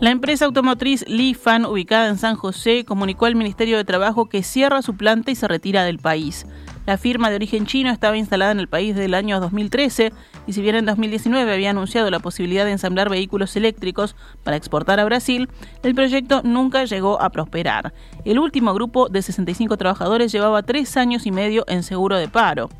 La 0.00 0.10
empresa 0.10 0.44
automotriz 0.44 1.04
Lifan, 1.08 1.66
ubicada 1.66 2.06
en 2.06 2.18
San 2.18 2.36
José, 2.36 2.84
comunicó 2.84 3.26
al 3.26 3.34
Ministerio 3.34 3.76
de 3.76 3.84
Trabajo 3.84 4.28
que 4.28 4.44
cierra 4.44 4.80
su 4.80 4.96
planta 4.96 5.32
y 5.32 5.34
se 5.34 5.48
retira 5.48 5.82
del 5.82 5.98
país. 5.98 6.46
La 6.86 6.98
firma 6.98 7.30
de 7.30 7.34
origen 7.34 7.66
chino 7.66 7.90
estaba 7.90 8.16
instalada 8.16 8.52
en 8.52 8.60
el 8.60 8.68
país 8.68 8.94
desde 8.94 9.06
el 9.06 9.14
año 9.14 9.40
2013 9.40 10.12
y 10.46 10.52
si 10.52 10.62
bien 10.62 10.76
en 10.76 10.86
2019 10.86 11.52
había 11.52 11.70
anunciado 11.70 12.12
la 12.12 12.20
posibilidad 12.20 12.64
de 12.64 12.70
ensamblar 12.70 13.10
vehículos 13.10 13.56
eléctricos 13.56 14.14
para 14.44 14.56
exportar 14.56 15.00
a 15.00 15.04
Brasil, 15.04 15.48
el 15.82 15.96
proyecto 15.96 16.42
nunca 16.44 16.84
llegó 16.84 17.20
a 17.20 17.30
prosperar. 17.30 17.92
El 18.24 18.38
último 18.38 18.72
grupo 18.74 19.08
de 19.08 19.20
65 19.20 19.76
trabajadores 19.78 20.30
llevaba 20.30 20.62
tres 20.62 20.96
años 20.96 21.26
y 21.26 21.32
medio 21.32 21.64
en 21.66 21.82
seguro 21.82 22.16
de 22.18 22.28
paro. 22.28 22.70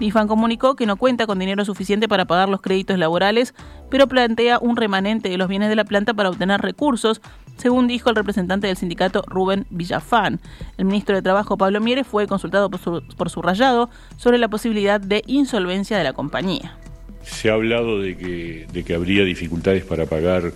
Lifan 0.00 0.28
comunicó 0.28 0.74
que 0.76 0.86
no 0.86 0.96
cuenta 0.96 1.26
con 1.26 1.38
dinero 1.38 1.64
suficiente 1.64 2.08
para 2.08 2.24
pagar 2.24 2.48
los 2.48 2.60
créditos 2.60 2.98
laborales, 2.98 3.54
pero 3.90 4.08
plantea 4.08 4.58
un 4.58 4.76
remanente 4.76 5.28
de 5.28 5.38
los 5.38 5.48
bienes 5.48 5.68
de 5.68 5.76
la 5.76 5.84
planta 5.84 6.14
para 6.14 6.30
obtener 6.30 6.60
recursos, 6.60 7.20
según 7.56 7.86
dijo 7.86 8.10
el 8.10 8.16
representante 8.16 8.66
del 8.66 8.76
sindicato 8.76 9.22
Rubén 9.26 9.66
Villafán. 9.70 10.40
El 10.78 10.86
ministro 10.86 11.14
de 11.14 11.22
Trabajo 11.22 11.56
Pablo 11.56 11.80
Mieres 11.80 12.06
fue 12.06 12.26
consultado 12.26 12.70
por 12.70 12.80
su, 12.80 13.02
por 13.16 13.30
su 13.30 13.40
rayado 13.40 13.88
sobre 14.16 14.38
la 14.38 14.48
posibilidad 14.48 15.00
de 15.00 15.22
insolvencia 15.26 15.96
de 15.96 16.04
la 16.04 16.12
compañía. 16.12 16.76
Se 17.22 17.48
ha 17.48 17.54
hablado 17.54 18.00
de 18.00 18.16
que, 18.16 18.66
de 18.72 18.84
que 18.84 18.94
habría 18.94 19.24
dificultades 19.24 19.84
para 19.84 20.06
pagar 20.06 20.52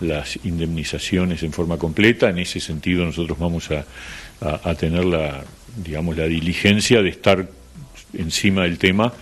las 0.00 0.44
indemnizaciones 0.44 1.42
en 1.42 1.52
forma 1.52 1.78
completa. 1.78 2.28
En 2.28 2.38
ese 2.38 2.60
sentido 2.60 3.04
nosotros 3.04 3.38
vamos 3.38 3.70
a, 3.70 3.84
a, 4.40 4.70
a 4.70 4.74
tener 4.74 5.04
la, 5.04 5.44
digamos, 5.76 6.16
la 6.16 6.26
diligencia 6.26 7.02
de 7.02 7.08
estar 7.08 7.48
encima 8.14 8.62
del 8.62 8.78
tema 8.78 9.12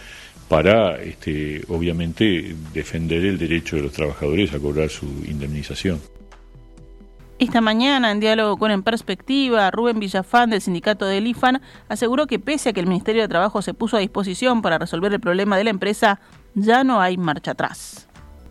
para, 0.49 0.97
este, 0.97 1.62
obviamente, 1.68 2.54
defender 2.75 3.25
el 3.25 3.38
derecho 3.38 3.76
de 3.76 3.82
los 3.82 3.92
trabajadores 3.92 4.52
a 4.52 4.59
cobrar 4.59 4.88
su 4.88 5.06
indemnización. 5.28 6.00
Esta 7.38 7.62
mañana, 7.62 8.11
en 8.11 8.20
diálogo 8.20 8.59
con 8.59 8.70
En 8.70 8.82
Perspectiva, 8.82 9.70
Rubén 9.70 9.99
Villafán 9.99 10.50
del 10.50 10.61
sindicato 10.61 11.06
del 11.06 11.26
IFAN 11.26 11.62
aseguró 11.88 12.26
que 12.26 12.38
pese 12.38 12.68
a 12.68 12.73
que 12.75 12.80
el 12.80 12.87
Ministerio 12.87 13.23
de 13.23 13.28
Trabajo 13.28 13.62
se 13.62 13.73
puso 13.73 13.97
a 13.97 14.00
disposición 14.00 14.61
para 14.61 14.76
resolver 14.76 15.11
el 15.12 15.20
problema 15.20 15.56
de 15.56 15.64
la 15.64 15.70
empresa, 15.70 16.20
ya 16.54 16.85
no 16.85 17.00
hay 17.00 17.16
marcha 17.16 17.52
atrás. 17.52 18.09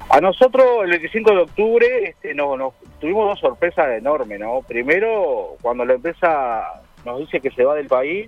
A 0.10 0.20
nosotros 0.22 0.66
el 0.86 0.90
25 0.90 1.32
de 1.32 1.38
octubre 1.38 2.10
este, 2.10 2.34
no, 2.34 2.58
nos 2.58 2.74
tuvimos 3.00 3.28
dos 3.28 3.40
sorpresas 3.40 3.90
enormes, 3.90 4.40
¿no? 4.40 4.62
Primero, 4.68 5.58
cuando 5.62 5.86
la 5.86 5.94
empresa 5.94 6.64
nos 7.06 7.20
dice 7.20 7.42
que 7.42 7.52
se 7.52 7.64
va 7.64 7.76
del 7.76 7.88
país, 7.88 8.28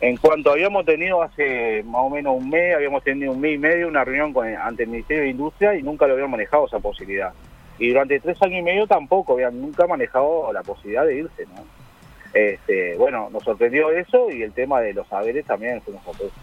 en 0.00 0.16
cuanto 0.16 0.50
habíamos 0.50 0.84
tenido 0.84 1.22
hace 1.22 1.82
más 1.84 2.02
o 2.02 2.10
menos 2.10 2.36
un 2.36 2.50
mes, 2.50 2.74
habíamos 2.74 3.02
tenido 3.02 3.32
un 3.32 3.40
mes 3.40 3.54
y 3.54 3.58
medio 3.58 3.88
una 3.88 4.04
reunión 4.04 4.32
con 4.32 4.46
ante 4.46 4.82
el 4.82 4.90
Ministerio 4.90 5.22
de 5.22 5.30
Industria 5.30 5.74
y 5.74 5.82
nunca 5.82 6.06
lo 6.06 6.14
habían 6.14 6.30
manejado 6.30 6.66
esa 6.66 6.78
posibilidad. 6.78 7.32
Y 7.78 7.88
durante 7.88 8.20
tres 8.20 8.40
años 8.42 8.60
y 8.60 8.62
medio 8.62 8.86
tampoco 8.86 9.34
habían 9.34 9.60
nunca 9.60 9.86
manejado 9.86 10.52
la 10.52 10.62
posibilidad 10.62 11.06
de 11.06 11.16
irse. 11.16 11.46
Este, 12.32 12.96
bueno, 12.96 13.30
nos 13.30 13.44
sorprendió 13.44 13.90
eso 13.90 14.30
y 14.30 14.42
el 14.42 14.52
tema 14.52 14.80
de 14.80 14.92
los 14.92 15.06
saberes 15.08 15.46
también 15.46 15.80
fue 15.80 15.94
una 15.94 16.02
sorpresa. 16.02 16.34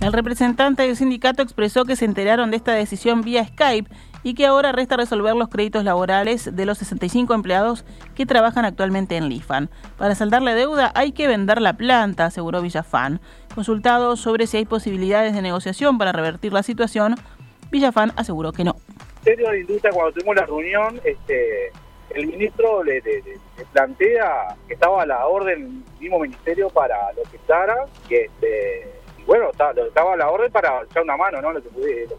El 0.00 0.14
representante 0.14 0.82
del 0.82 0.96
sindicato 0.96 1.42
expresó 1.42 1.84
que 1.84 1.94
se 1.94 2.06
enteraron 2.06 2.50
de 2.50 2.56
esta 2.56 2.72
decisión 2.72 3.20
vía 3.20 3.44
Skype 3.44 3.90
y 4.22 4.34
que 4.34 4.46
ahora 4.46 4.72
resta 4.72 4.96
resolver 4.96 5.34
los 5.34 5.48
créditos 5.48 5.84
laborales 5.84 6.54
de 6.54 6.66
los 6.66 6.78
65 6.78 7.32
empleados 7.34 7.84
que 8.14 8.26
trabajan 8.26 8.64
actualmente 8.64 9.16
en 9.16 9.28
Lifan. 9.28 9.70
Para 9.96 10.14
saldar 10.14 10.42
la 10.42 10.54
deuda 10.54 10.92
hay 10.94 11.12
que 11.12 11.26
vender 11.26 11.60
la 11.60 11.74
planta, 11.74 12.26
aseguró 12.26 12.62
Villafán. 12.62 13.20
Consultado 13.54 14.16
sobre 14.16 14.46
si 14.46 14.58
hay 14.58 14.64
posibilidades 14.64 15.34
de 15.34 15.42
negociación 15.42 15.98
para 15.98 16.12
revertir 16.12 16.52
la 16.52 16.62
situación, 16.62 17.14
Villafán 17.70 18.12
aseguró 18.16 18.52
que 18.52 18.64
no. 18.64 18.76
Ministerio 19.24 19.50
de 19.50 19.60
Industria, 19.60 19.92
cuando 19.92 20.12
tuvimos 20.12 20.36
la 20.36 20.46
reunión, 20.46 21.00
este, 21.04 21.70
el 22.10 22.26
ministro 22.26 22.82
le, 22.82 23.00
le, 23.00 23.22
le, 23.22 23.64
plantea 23.72 24.56
que 24.66 24.74
estaba 24.74 25.02
a 25.02 25.06
la 25.06 25.26
orden 25.26 25.84
del 25.84 26.00
mismo 26.00 26.18
ministerio 26.18 26.70
para 26.70 27.12
lo 27.12 27.22
que 27.30 27.36
estará, 27.36 27.86
que 28.08 28.24
este, 28.24 28.88
y 29.18 29.22
bueno, 29.24 29.50
estaba 29.50 30.14
a 30.14 30.16
la 30.16 30.30
orden 30.30 30.50
para 30.50 30.82
echar 30.82 31.02
una 31.02 31.16
mano, 31.16 31.40
¿no? 31.40 31.52
Lo 31.52 31.62
que 31.62 31.68
pudiera, 31.68 32.14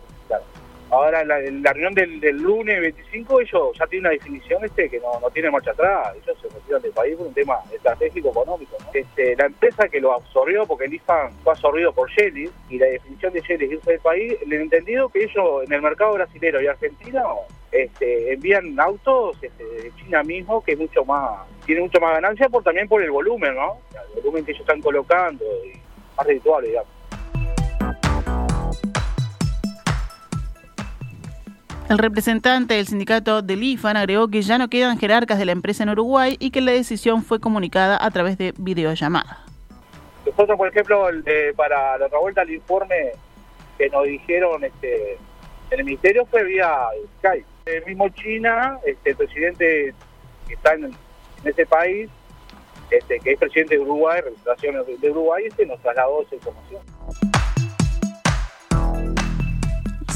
Ahora 0.91 1.24
la, 1.24 1.39
la 1.39 1.71
reunión 1.71 1.93
del, 1.93 2.19
del, 2.19 2.38
lunes 2.38 2.81
25 2.81 3.39
ellos 3.39 3.77
ya 3.79 3.88
tienen 3.88 4.07
una 4.07 4.10
definición 4.10 4.63
este 4.65 4.89
que 4.89 5.00
no, 5.00 5.21
no 5.21 5.29
tiene 5.29 5.50
marcha 5.50 5.71
atrás, 5.71 6.13
ellos 6.21 6.38
se 6.41 6.50
retiran 6.50 6.81
del 6.81 6.91
país 6.91 7.15
por 7.15 7.27
un 7.27 7.33
tema 7.33 7.60
estratégico 7.74 8.29
económico. 8.29 8.75
Este, 8.93 9.38
la 9.38 9.45
empresa 9.45 9.88
que 9.88 10.01
lo 10.01 10.13
absorbió, 10.13 10.65
porque 10.65 10.86
el 10.86 10.93
IFAN 10.95 11.31
fue 11.43 11.53
absorbido 11.53 11.93
por 11.93 12.10
Shelley, 12.12 12.50
y 12.69 12.77
la 12.77 12.88
definición 12.88 13.31
de 13.31 13.39
es 13.39 13.50
irse 13.50 13.91
del 13.91 14.00
país, 14.01 14.36
le 14.45 14.57
he 14.57 14.62
entendido 14.62 15.07
que 15.07 15.24
ellos 15.24 15.63
en 15.65 15.71
el 15.71 15.81
mercado 15.81 16.15
brasilero 16.15 16.62
y 16.62 16.67
argentino 16.67 17.39
este, 17.71 18.33
envían 18.33 18.77
autos 18.77 19.38
este, 19.41 19.63
de 19.63 19.91
China 19.95 20.24
mismo, 20.24 20.62
que 20.62 20.74
es 20.74 20.77
mucho 20.77 21.05
más, 21.05 21.48
tiene 21.65 21.81
mucho 21.81 22.01
más 22.01 22.15
ganancia 22.15 22.50
por 22.50 22.63
también 22.63 22.89
por 22.89 23.01
el 23.01 23.12
volumen, 23.12 23.55
¿no? 23.55 23.77
El 24.13 24.21
volumen 24.21 24.43
que 24.43 24.51
ellos 24.51 24.62
están 24.62 24.81
colocando 24.81 25.45
y 25.65 25.79
más 26.17 26.27
redituable, 26.27 26.67
digamos. 26.67 27.00
El 31.91 31.98
representante 31.98 32.75
del 32.75 32.88
sindicato 32.88 33.41
del 33.41 33.62
IFAN 33.63 33.98
agregó 33.98 34.29
que 34.29 34.41
ya 34.41 34.57
no 34.57 34.69
quedan 34.69 34.98
jerarcas 34.98 35.38
de 35.38 35.43
la 35.43 35.51
empresa 35.51 35.83
en 35.83 35.89
Uruguay 35.89 36.38
y 36.39 36.51
que 36.51 36.62
la 36.62 36.71
decisión 36.71 37.21
fue 37.21 37.41
comunicada 37.41 37.98
a 38.01 38.10
través 38.12 38.38
de 38.38 38.53
videollamada. 38.57 39.43
Nosotros, 40.25 40.57
por 40.57 40.69
ejemplo, 40.69 41.05
para 41.57 41.98
la 41.98 42.05
otra 42.05 42.19
vuelta, 42.19 42.43
el 42.43 42.51
informe 42.51 42.95
que 43.77 43.89
nos 43.89 44.05
dijeron 44.05 44.63
este, 44.63 45.15
en 45.69 45.79
el 45.79 45.83
ministerio 45.83 46.25
fue 46.27 46.45
vía 46.45 46.71
Skype. 47.17 47.45
El 47.65 47.86
mismo 47.86 48.07
China, 48.07 48.79
este, 48.86 49.10
el 49.10 49.17
presidente 49.17 49.93
que 50.48 50.53
está 50.53 50.75
en, 50.75 50.95
ese 51.43 51.65
país, 51.65 52.10
este, 52.89 53.19
que 53.19 53.33
es 53.33 53.38
presidente 53.38 53.75
de 53.75 53.81
Uruguay, 53.81 54.21
representación 54.21 54.75
de 55.01 55.12
Uruguay, 55.12 55.43
este, 55.45 55.65
nos 55.65 55.81
trasladó 55.81 56.21
esa 56.21 56.36
información. 56.36 57.30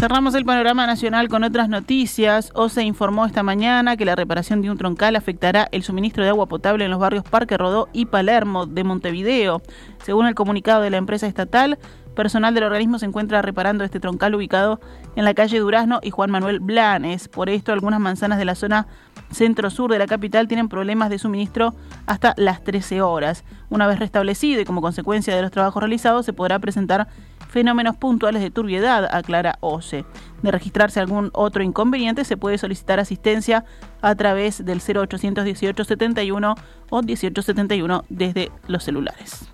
Cerramos 0.06 0.36
el 0.36 0.46
panorama 0.46 0.86
nacional 0.86 1.30
con 1.30 1.44
otras 1.44 1.68
noticias. 1.68 2.52
OCE 2.54 2.84
informó 2.84 3.26
esta 3.26 3.42
mañana 3.42 3.98
que 3.98 4.06
la 4.06 4.16
reparación 4.16 4.62
de 4.62 4.70
un 4.70 4.78
troncal 4.78 5.16
afectará 5.16 5.68
el 5.72 5.82
suministro 5.82 6.24
de 6.24 6.30
agua 6.30 6.46
potable 6.46 6.86
en 6.86 6.92
los 6.92 7.00
barrios 7.00 7.24
Parque 7.24 7.58
Rodó 7.58 7.90
y 7.92 8.06
Palermo 8.06 8.68
de 8.68 8.84
Montevideo. 8.84 9.64
Según 10.04 10.28
el 10.28 10.36
comunicado 10.36 10.84
de 10.84 10.92
la 10.92 10.98
empresa 10.98 11.26
estatal, 11.26 11.80
personal 12.16 12.54
del 12.54 12.66
organismo 12.66 13.00
se 13.00 13.08
encuentra 13.08 13.42
reparando 13.42 13.84
este 13.84 14.00
troncal 14.00 14.36
ubicado 14.36 14.80
en 15.16 15.26
la 15.26 15.34
calle 15.34 15.58
Durazno 15.58 16.00
y 16.04 16.12
Juan 16.12 16.30
Manuel 16.30 16.60
Blanes. 16.60 17.28
Por 17.28 17.50
esto, 17.50 17.74
algunas 17.74 18.00
manzanas 18.00 18.38
de 18.38 18.46
la 18.46 18.54
zona 18.54 18.86
centro-sur 19.32 19.92
de 19.92 19.98
la 19.98 20.06
capital 20.06 20.48
tienen 20.48 20.70
problemas 20.70 21.10
de 21.10 21.18
suministro 21.18 21.74
hasta 22.06 22.36
las 22.38 22.64
13 22.64 23.02
horas. 23.02 23.44
Una 23.72 23.88
vez 23.88 23.98
restablecido 23.98 24.62
y 24.62 24.66
como 24.66 24.82
consecuencia 24.82 25.36
de 25.36 25.42
los 25.42 25.50
trabajos 25.50 25.82
realizados, 25.82 26.28
se 26.28 26.34
podrá 26.34 26.60
presentar 26.60 27.08
fenómenos 27.50 27.96
puntuales 27.96 28.42
de 28.42 28.52
turbiedad, 28.52 29.08
aclara 29.12 29.58
OCE. 29.62 30.06
De 30.42 30.52
registrarse 30.52 31.00
algún 31.00 31.32
otro 31.34 31.64
inconveniente, 31.64 32.24
se 32.24 32.38
puede 32.38 32.58
solicitar 32.58 33.00
asistencia 33.00 33.66
a 34.02 34.16
través 34.16 34.64
del 34.64 34.80
0800 34.80 35.44
1871 35.46 36.56
o 36.90 37.02
1871 37.02 38.06
desde 38.10 38.52
los 38.68 38.84
celulares. 38.84 39.50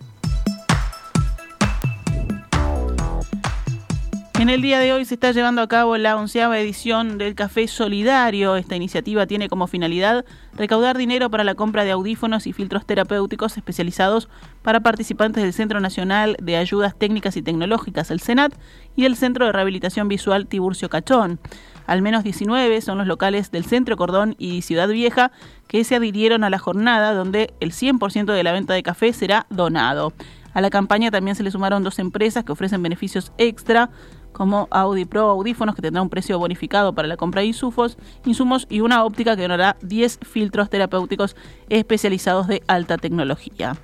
En 4.41 4.49
el 4.49 4.63
día 4.63 4.79
de 4.79 4.91
hoy 4.91 5.05
se 5.05 5.13
está 5.13 5.31
llevando 5.33 5.61
a 5.61 5.67
cabo 5.67 5.95
la 5.97 6.17
onceava 6.17 6.57
edición 6.57 7.19
del 7.19 7.35
Café 7.35 7.67
Solidario. 7.67 8.55
Esta 8.55 8.75
iniciativa 8.75 9.27
tiene 9.27 9.49
como 9.49 9.67
finalidad 9.67 10.25
recaudar 10.55 10.97
dinero 10.97 11.29
para 11.29 11.43
la 11.43 11.53
compra 11.53 11.83
de 11.83 11.91
audífonos 11.91 12.47
y 12.47 12.51
filtros 12.51 12.87
terapéuticos 12.87 13.55
especializados 13.57 14.29
para 14.63 14.79
participantes 14.79 15.43
del 15.43 15.53
Centro 15.53 15.79
Nacional 15.79 16.37
de 16.41 16.57
Ayudas 16.57 16.97
Técnicas 16.97 17.37
y 17.37 17.43
Tecnológicas, 17.43 18.09
el 18.09 18.19
CENAT, 18.19 18.55
y 18.95 19.05
el 19.05 19.15
Centro 19.15 19.45
de 19.45 19.51
Rehabilitación 19.51 20.07
Visual 20.07 20.47
Tiburcio 20.47 20.89
Cachón. 20.89 21.39
Al 21.85 22.01
menos 22.01 22.23
19 22.23 22.81
son 22.81 22.97
los 22.97 23.05
locales 23.05 23.51
del 23.51 23.65
Centro 23.65 23.95
Cordón 23.95 24.35
y 24.39 24.63
Ciudad 24.63 24.89
Vieja 24.89 25.31
que 25.67 25.83
se 25.83 25.97
adhirieron 25.97 26.43
a 26.43 26.49
la 26.49 26.57
jornada 26.57 27.13
donde 27.13 27.53
el 27.59 27.73
100% 27.73 28.33
de 28.33 28.43
la 28.43 28.53
venta 28.53 28.73
de 28.73 28.81
café 28.81 29.13
será 29.13 29.45
donado. 29.51 30.13
A 30.53 30.61
la 30.61 30.69
campaña 30.69 31.11
también 31.11 31.35
se 31.35 31.43
le 31.43 31.51
sumaron 31.51 31.83
dos 31.83 31.99
empresas 31.99 32.43
que 32.43 32.51
ofrecen 32.51 32.83
beneficios 32.83 33.31
extra 33.37 33.89
como 34.31 34.67
Audi 34.71 35.05
Pro 35.05 35.29
audífonos 35.29 35.75
que 35.75 35.81
tendrá 35.81 36.01
un 36.01 36.09
precio 36.09 36.39
bonificado 36.39 36.93
para 36.93 37.07
la 37.07 37.17
compra 37.17 37.41
de 37.41 37.47
insumos, 37.47 37.97
insumos 38.25 38.67
y 38.69 38.81
una 38.81 39.03
óptica 39.03 39.35
que 39.35 39.43
donará 39.43 39.77
10 39.81 40.19
filtros 40.23 40.69
terapéuticos 40.69 41.35
especializados 41.69 42.47
de 42.47 42.63
alta 42.67 42.97
tecnología. 42.97 43.77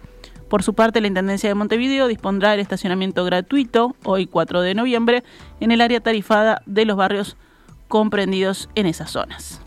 Por 0.50 0.64
su 0.64 0.74
parte, 0.74 1.02
la 1.02 1.08
Intendencia 1.08 1.50
de 1.50 1.56
Montevideo 1.56 2.08
dispondrá 2.08 2.54
el 2.54 2.62
estacionamiento 2.62 3.26
gratuito, 3.26 3.96
hoy 4.04 4.28
4 4.28 4.62
de 4.62 4.76
noviembre, 4.76 5.24
en 5.60 5.72
el 5.72 5.82
área 5.82 6.00
tarifada 6.00 6.62
de 6.66 6.86
los 6.86 6.96
barrios 6.96 7.36
comprendidos 7.88 8.70
en 8.76 8.86
esas 8.86 9.12
zonas. 9.12 9.62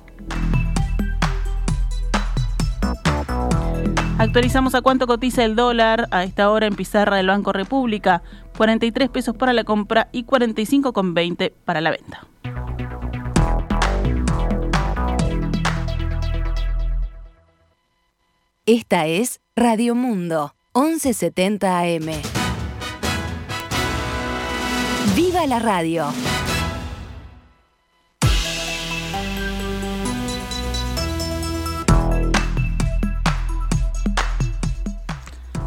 Actualizamos 4.21 4.75
a 4.75 4.83
cuánto 4.83 5.07
cotiza 5.07 5.45
el 5.47 5.57
dólar 5.57 6.07
a 6.11 6.25
esta 6.25 6.51
hora 6.51 6.67
en 6.67 6.75
pizarra 6.75 7.17
del 7.17 7.29
Banco 7.29 7.55
República. 7.55 8.23
43 8.61 9.09
pesos 9.09 9.35
para 9.35 9.55
la 9.55 9.65
compra 9.65 10.11
y 10.13 10.27
45,20 10.27 11.51
para 11.65 11.81
la 11.81 11.93
venta. 11.93 12.27
Esta 18.67 19.07
es 19.07 19.41
Radio 19.57 19.95
Mundo, 19.95 20.55
1170 20.75 21.79
AM. 21.79 22.11
¡Viva 25.17 25.47
la 25.47 25.59
radio! 25.59 26.13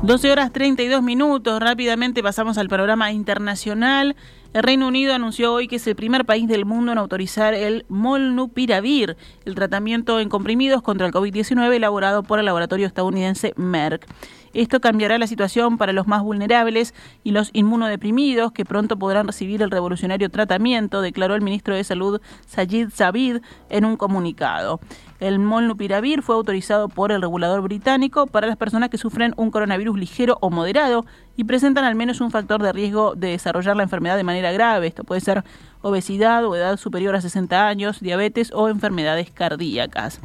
12 0.04 0.34
horas 0.34 0.52
32 0.52 1.02
minutos. 1.02 1.62
Rápidamente 1.62 2.22
pasamos 2.22 2.58
al 2.58 2.68
panorama 2.68 3.13
internacional. 3.13 4.18
El 4.52 4.62
Reino 4.62 4.89
Unido 4.89 5.13
anunció 5.13 5.54
hoy 5.54 5.70
que 5.70 5.78
es 5.78 5.88
el 5.88 5.96
primer 5.96 6.26
país 6.26 6.46
del 6.50 6.66
mundo 6.66 6.92
en 6.92 6.98
autorizar 6.98 7.54
el 7.54 7.86
Molnupiravir, 7.88 9.16
el 9.46 9.56
tratamiento 9.56 10.20
en 10.20 10.28
comprimidos 10.28 10.82
contra 10.82 11.08
el 11.08 11.13
COVID-19 11.13 11.74
elaborado 11.74 12.22
por 12.22 12.38
el 12.39 12.46
laboratorio 12.46 12.86
estadounidense 12.86 13.54
Merck. 13.56 14.06
Esto 14.54 14.80
cambiará 14.80 15.18
la 15.18 15.28
situación 15.28 15.78
para 15.78 15.94
los 15.94 16.08
más 16.08 16.22
vulnerables 16.22 16.94
y 17.24 17.32
los 17.32 17.50
inmunodeprimidos 17.54 18.52
que 18.52 18.66
pronto 18.66 18.98
podrán 18.98 19.26
recibir 19.26 19.63
el 19.63 19.72
revolucionario 19.72 20.30
tratamiento, 20.30 21.02
declaró 21.02 21.34
el 21.34 21.42
ministro 21.42 21.76
de 21.76 21.84
Salud 21.84 22.22
Sajid 22.46 22.89
Zabid 22.89 23.38
en 23.70 23.86
un 23.86 23.98
comunicado. 23.98 24.80
El 25.20 25.39
molnupiravir 25.39 26.22
fue 26.22 26.36
autorizado 26.36 26.89
por 26.89 27.12
el 27.12 27.22
regulador 27.22 27.62
británico 27.62 28.28
para 28.28 28.46
las 28.46 28.58
personas 28.58 28.89
que 28.89 28.98
sufren 28.98 29.34
un 29.38 29.52
coronavirus 29.52 29.98
ligero 29.98 30.38
o 30.42 30.50
moderado 30.50 31.06
y 31.36 31.46
presentan 31.46 31.86
al 31.86 31.96
menos 31.96 32.22
un 32.22 32.30
factor 32.30 32.62
de 32.62 32.74
riesgo 32.74 33.16
de 33.16 33.30
desarrollar 33.30 33.76
la 33.76 33.84
enfermedad 33.84 34.18
de 34.18 34.24
manera 34.24 34.52
grave. 34.52 34.88
Esto 34.88 35.04
puede 35.04 35.22
ser 35.22 35.44
obesidad 35.82 36.46
o 36.46 36.56
edad 36.56 36.78
superior 36.78 37.16
a 37.16 37.22
60 37.22 37.68
años, 37.68 38.02
diabetes 38.02 38.52
o 38.54 38.70
enfermedades 38.70 39.32
cardíacas. 39.32 40.20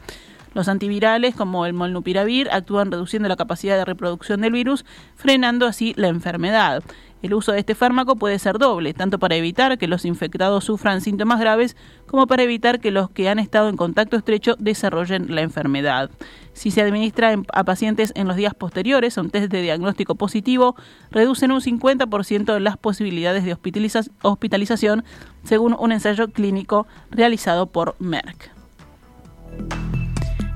Los 0.59 0.67
antivirales, 0.67 1.37
como 1.37 1.67
el 1.67 1.73
molnupiravir, 1.73 2.49
actúan 2.51 2.91
reduciendo 2.91 3.29
la 3.29 3.37
capacidad 3.37 3.77
de 3.77 3.85
reproducción 3.85 4.41
del 4.41 4.51
virus, 4.51 4.85
frenando 5.15 5.69
así 5.69 5.95
la 5.97 6.09
enfermedad. 6.09 6.83
El 7.23 7.35
uso 7.35 7.53
de 7.53 7.61
este 7.61 7.77
fármaco 7.77 8.17
puede 8.17 8.41
ser 8.41 8.59
doble, 8.59 8.93
tanto 8.93 9.21
para 9.21 9.37
evitar 9.37 9.79
que 9.79 9.87
los 9.87 10.05
infectados 10.05 10.65
sufran 10.65 11.01
síntomas 11.01 11.39
graves 11.39 11.77
como 12.09 12.27
para 12.27 12.43
evitar 12.43 12.81
que 12.81 12.91
los 12.91 13.09
que 13.09 13.29
han 13.29 13.39
estado 13.39 13.69
en 13.69 13.77
contacto 13.77 14.17
estrecho 14.17 14.57
desarrollen 14.59 15.33
la 15.33 15.43
enfermedad. 15.43 16.11
Si 16.55 16.73
se 16.73 16.83
administra 16.83 17.37
a 17.53 17.63
pacientes 17.63 18.13
en 18.17 18.27
los 18.27 18.35
días 18.35 18.53
posteriores 18.53 19.17
a 19.17 19.21
un 19.21 19.31
test 19.31 19.53
de 19.53 19.63
diagnóstico 19.63 20.17
positivo, 20.17 20.75
reducen 21.13 21.53
un 21.53 21.61
50% 21.61 22.59
las 22.59 22.77
posibilidades 22.77 23.45
de 23.45 23.57
hospitalización, 24.23 25.05
según 25.45 25.77
un 25.79 25.93
ensayo 25.93 26.27
clínico 26.33 26.89
realizado 27.13 27.67
por 27.67 27.95
Merck. 28.01 28.51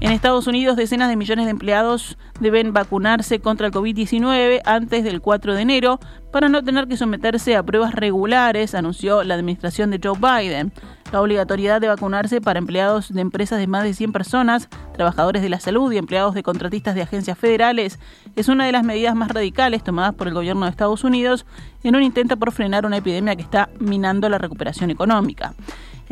En 0.02 0.10
Estados 0.10 0.48
Unidos, 0.48 0.74
decenas 0.74 1.08
de 1.08 1.14
millones 1.14 1.44
de 1.44 1.52
empleados 1.52 2.18
deben 2.40 2.72
vacunarse 2.72 3.38
contra 3.38 3.68
el 3.68 3.72
COVID-19 3.72 4.60
antes 4.64 5.04
del 5.04 5.20
4 5.20 5.54
de 5.54 5.62
enero 5.62 6.00
para 6.32 6.48
no 6.48 6.64
tener 6.64 6.88
que 6.88 6.96
someterse 6.96 7.54
a 7.54 7.62
pruebas 7.62 7.94
regulares, 7.94 8.74
anunció 8.74 9.22
la 9.22 9.34
administración 9.34 9.92
de 9.92 10.00
Joe 10.02 10.18
Biden. 10.18 10.72
La 11.12 11.20
obligatoriedad 11.20 11.80
de 11.80 11.86
vacunarse 11.86 12.40
para 12.40 12.58
empleados 12.58 13.14
de 13.14 13.20
empresas 13.20 13.60
de 13.60 13.68
más 13.68 13.84
de 13.84 13.94
100 13.94 14.10
personas, 14.10 14.68
trabajadores 14.92 15.40
de 15.40 15.50
la 15.50 15.60
salud 15.60 15.92
y 15.92 15.98
empleados 15.98 16.34
de 16.34 16.42
contratistas 16.42 16.96
de 16.96 17.02
agencias 17.02 17.38
federales 17.38 18.00
es 18.34 18.48
una 18.48 18.66
de 18.66 18.72
las 18.72 18.82
medidas 18.82 19.14
más 19.14 19.30
radicales 19.30 19.84
tomadas 19.84 20.16
por 20.16 20.26
el 20.26 20.34
gobierno 20.34 20.64
de 20.64 20.72
Estados 20.72 21.04
Unidos 21.04 21.46
en 21.84 21.94
un 21.94 22.02
intento 22.02 22.36
por 22.36 22.50
frenar 22.50 22.86
una 22.86 22.96
epidemia 22.96 23.36
que 23.36 23.42
está 23.42 23.70
minando 23.78 24.28
la 24.28 24.38
recuperación 24.38 24.90
económica. 24.90 25.54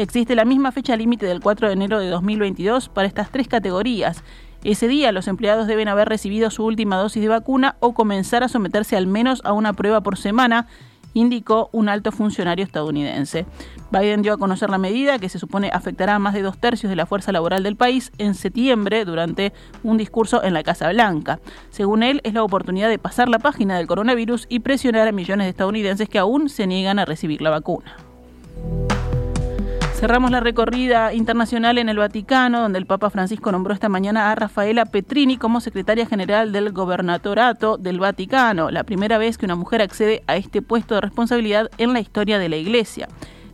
Existe 0.01 0.35
la 0.35 0.47
misma 0.47 0.73
fecha 0.73 0.97
límite 0.97 1.27
del 1.27 1.41
4 1.41 1.67
de 1.67 1.75
enero 1.75 1.99
de 1.99 2.09
2022 2.09 2.89
para 2.89 3.07
estas 3.07 3.31
tres 3.31 3.49
categorías. 3.49 4.25
Ese 4.65 4.89
día 4.89 5.13
los 5.13 5.29
empleados 5.29 5.67
deben 5.67 5.89
haber 5.89 6.09
recibido 6.09 6.49
su 6.51 6.65
última 6.65 6.97
dosis 6.97 7.21
de 7.21 7.29
vacuna 7.29 7.77
o 7.81 7.93
comenzar 7.93 8.43
a 8.43 8.49
someterse 8.49 8.97
al 8.97 9.07
menos 9.07 9.43
a 9.45 9.53
una 9.53 9.75
prueba 9.75 10.01
por 10.01 10.17
semana, 10.17 10.69
indicó 11.13 11.69
un 11.73 11.91
alto 11.91 12.13
funcionario 12.13 12.65
estadounidense. 12.65 13.45
Biden 13.91 14.23
dio 14.23 14.33
a 14.33 14.39
conocer 14.39 14.71
la 14.71 14.79
medida 14.79 15.19
que 15.19 15.29
se 15.29 15.39
supone 15.39 15.69
afectará 15.71 16.15
a 16.15 16.19
más 16.19 16.33
de 16.33 16.41
dos 16.41 16.57
tercios 16.57 16.89
de 16.89 16.97
la 16.97 17.05
fuerza 17.05 17.31
laboral 17.31 17.63
del 17.63 17.77
país 17.77 18.11
en 18.17 18.33
septiembre 18.33 19.05
durante 19.05 19.53
un 19.83 19.99
discurso 19.99 20.43
en 20.43 20.55
la 20.55 20.63
Casa 20.63 20.89
Blanca. 20.89 21.41
Según 21.69 22.03
él, 22.03 22.23
es 22.25 22.33
la 22.33 22.43
oportunidad 22.43 22.89
de 22.89 22.99
pasar 22.99 23.29
la 23.29 23.39
página 23.39 23.77
del 23.77 23.87
coronavirus 23.87 24.47
y 24.49 24.61
presionar 24.61 25.07
a 25.07 25.13
millones 25.13 25.45
de 25.45 25.51
estadounidenses 25.51 26.09
que 26.09 26.19
aún 26.19 26.49
se 26.49 26.67
niegan 26.67 26.99
a 26.99 27.05
recibir 27.05 27.43
la 27.43 27.51
vacuna. 27.51 27.97
Cerramos 30.01 30.31
la 30.31 30.41
recorrida 30.41 31.13
internacional 31.13 31.77
en 31.77 31.91
el 31.91 31.99
Vaticano, 31.99 32.63
donde 32.63 32.79
el 32.79 32.87
Papa 32.87 33.11
Francisco 33.11 33.53
nombró 33.53 33.75
esta 33.75 33.91
mañana 33.91 34.33
a 34.33 34.35
Rafaela 34.35 34.87
Petrini 34.87 35.37
como 35.37 35.61
secretaria 35.61 36.07
general 36.07 36.53
del 36.53 36.73
Gobernatorato 36.73 37.77
del 37.77 38.01
Vaticano, 38.01 38.71
la 38.71 38.85
primera 38.85 39.19
vez 39.19 39.37
que 39.37 39.45
una 39.45 39.57
mujer 39.57 39.83
accede 39.83 40.23
a 40.27 40.37
este 40.37 40.63
puesto 40.63 40.95
de 40.95 41.03
responsabilidad 41.03 41.71
en 41.77 41.93
la 41.93 42.01
historia 42.01 42.39
de 42.39 42.49
la 42.49 42.57
Iglesia. 42.57 43.09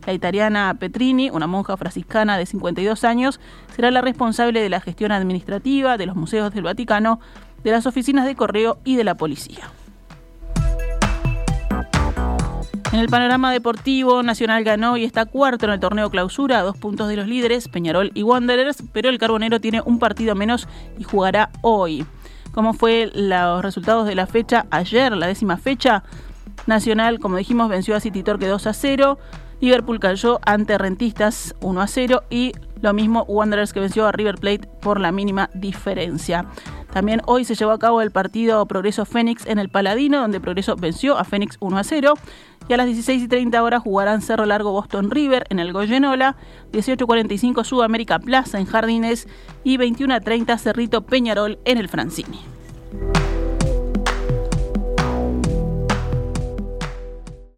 La 0.05 0.13
italiana 0.13 0.73
Petrini, 0.79 1.29
una 1.29 1.47
monja 1.47 1.75
franciscana 1.75 2.37
de 2.37 2.45
52 2.45 3.03
años, 3.03 3.41
será 3.75 3.91
la 3.91 3.99
responsable 3.99 4.61
de 4.61 4.69
la 4.69 4.79
gestión 4.79 5.11
administrativa 5.11 5.97
de 5.97 6.05
los 6.05 6.15
museos 6.15 6.53
del 6.53 6.63
Vaticano, 6.63 7.19
de 7.65 7.71
las 7.71 7.85
oficinas 7.87 8.25
de 8.25 8.37
correo 8.37 8.77
y 8.85 8.95
de 8.95 9.03
la 9.03 9.15
policía. 9.15 9.69
En 12.93 12.99
el 12.99 13.09
panorama 13.09 13.51
deportivo, 13.51 14.23
Nacional 14.23 14.63
ganó 14.63 14.95
y 14.95 15.03
está 15.03 15.25
cuarto 15.25 15.65
en 15.65 15.73
el 15.73 15.79
torneo 15.79 16.09
clausura, 16.09 16.59
a 16.59 16.63
dos 16.63 16.77
puntos 16.77 17.09
de 17.09 17.17
los 17.17 17.27
líderes, 17.27 17.67
Peñarol 17.67 18.11
y 18.13 18.23
Wanderers, 18.23 18.81
pero 18.93 19.09
el 19.09 19.17
Carbonero 19.17 19.59
tiene 19.59 19.81
un 19.81 19.99
partido 19.99 20.35
menos 20.35 20.69
y 20.97 21.03
jugará 21.03 21.49
hoy. 21.61 22.05
¿Cómo 22.53 22.73
fue 22.73 23.11
los 23.13 23.61
resultados 23.61 24.07
de 24.07 24.15
la 24.15 24.25
fecha 24.25 24.65
ayer, 24.71 25.15
la 25.15 25.27
décima 25.27 25.57
fecha? 25.57 26.03
Nacional, 26.65 27.19
como 27.19 27.37
dijimos, 27.37 27.69
venció 27.69 27.95
a 27.95 27.99
City 27.99 28.23
Torque 28.23 28.47
2 28.47 28.67
a 28.67 28.73
0. 28.73 29.19
Liverpool 29.59 29.99
cayó 29.99 30.39
ante 30.43 30.77
Rentistas 30.77 31.55
1 31.61 31.81
a 31.81 31.87
0 31.87 32.23
y 32.29 32.53
lo 32.81 32.93
mismo 32.93 33.23
Wanderers 33.27 33.73
que 33.73 33.79
venció 33.79 34.07
a 34.07 34.11
River 34.11 34.35
Plate 34.35 34.67
por 34.81 34.99
la 34.99 35.11
mínima 35.11 35.49
diferencia. 35.53 36.45
También 36.91 37.21
hoy 37.25 37.45
se 37.45 37.55
llevó 37.55 37.71
a 37.71 37.79
cabo 37.79 38.01
el 38.01 38.11
partido 38.11 38.65
Progreso 38.65 39.05
Fénix 39.05 39.45
en 39.45 39.59
el 39.59 39.69
Paladino, 39.69 40.19
donde 40.21 40.39
Progreso 40.39 40.75
venció 40.75 41.17
a 41.17 41.23
Fénix 41.23 41.57
1 41.59 41.77
a 41.77 41.83
0. 41.83 42.13
Y 42.69 42.73
a 42.73 42.77
las 42.77 42.85
16 42.85 43.23
y 43.23 43.27
30 43.27 43.63
horas 43.63 43.81
jugarán 43.81 44.21
Cerro 44.21 44.45
Largo 44.45 44.71
Boston 44.71 45.09
River 45.09 45.45
en 45.49 45.59
el 45.59 45.71
Goyenola, 45.71 46.35
18.45 46.73 47.63
Sudamérica 47.63 48.19
Plaza 48.19 48.59
en 48.59 48.65
Jardines 48.65 49.27
y 49.63 49.77
21 49.77 50.13
a 50.13 50.19
30 50.19 50.57
Cerrito 50.57 51.05
Peñarol 51.05 51.59
en 51.65 51.77
el 51.77 51.87
Francini. 51.87 52.41